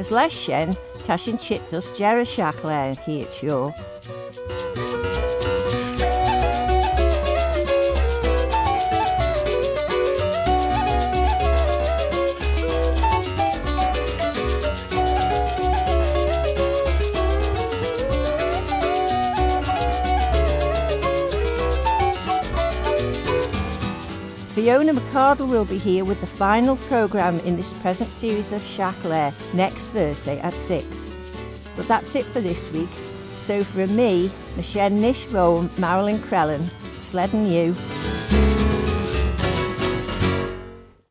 As 0.08 0.12
leis 0.12 0.32
sin 0.32 0.74
tá 1.06 1.18
sin 1.18 1.38
chitas 1.38 1.92
dear 1.92 2.26
seach. 2.26 2.64
Fiona 24.56 24.94
McCardle 25.18 25.50
will 25.50 25.66
be 25.66 25.80
here 25.80 26.06
with 26.06 26.22
the 26.22 26.28
final 26.28 26.76
programme 26.76 27.40
in 27.40 27.56
this 27.56 27.74
present 27.74 28.12
series 28.12 28.52
of 28.52 28.62
Seach 28.62 29.34
next 29.52 29.90
Thursday 29.90 30.38
at 30.42 30.54
6. 30.54 31.10
But 31.76 31.88
that's 31.88 32.14
it 32.14 32.24
for 32.24 32.40
this 32.40 32.70
week. 32.70 32.92
So 33.36 33.64
from 33.64 33.96
me, 33.96 34.30
Michelle 34.56 34.92
Nish 34.92 35.28
Marilyn 35.32 36.20
Crellin, 36.20 36.70
sledding 37.00 37.48
you. 37.48 37.74